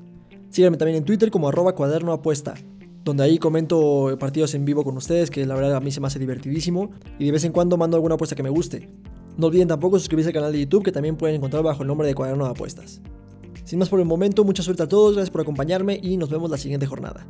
Síganme 0.51 0.77
también 0.77 0.99
en 0.99 1.05
Twitter 1.05 1.31
como 1.31 1.49
arroba 1.49 1.75
cuaderno 1.75 2.12
apuesta, 2.12 2.55
donde 3.05 3.25
ahí 3.25 3.38
comento 3.38 4.17
partidos 4.19 4.55
en 4.55 4.64
vivo 4.64 4.85
con 4.85 4.97
ustedes, 4.97 5.31
que 5.31 5.45
la 5.47 5.55
verdad 5.55 5.75
a 5.75 5.81
mí 5.81 5.91
se 5.91 6.01
me 6.01 6.07
hace 6.07 6.19
divertidísimo, 6.19 6.91
y 7.19 7.27
de 7.27 7.33
vez 7.33 7.45
en 7.45 7.53
cuando 7.53 7.77
mando 7.77 7.97
alguna 7.97 8.14
apuesta 8.14 8.37
que 8.37 8.43
me 8.43 8.51
guste. 8.51 8.88
No 9.37 9.47
olviden 9.47 9.69
tampoco 9.69 9.99
suscribirse 9.99 10.29
al 10.31 10.35
canal 10.35 10.53
de 10.53 10.61
YouTube, 10.61 10.85
que 10.85 10.93
también 10.93 11.17
pueden 11.17 11.37
encontrar 11.37 11.62
bajo 11.62 11.83
el 11.83 11.88
nombre 11.88 12.07
de 12.07 12.14
cuaderno 12.14 12.45
de 12.45 12.51
apuestas. 12.51 13.01
Sin 13.68 13.78
más 13.78 13.90
por 13.90 14.00
el 14.00 14.07
momento, 14.07 14.44
mucha 14.44 14.62
suerte 14.62 14.85
a 14.85 14.88
todos, 14.88 15.12
gracias 15.12 15.28
por 15.31 15.42
acompañarme 15.42 16.00
y 16.02 16.16
nos 16.16 16.31
vemos 16.31 16.50
la 16.50 16.57
siguiente 16.57 16.87
jornada. 16.87 17.26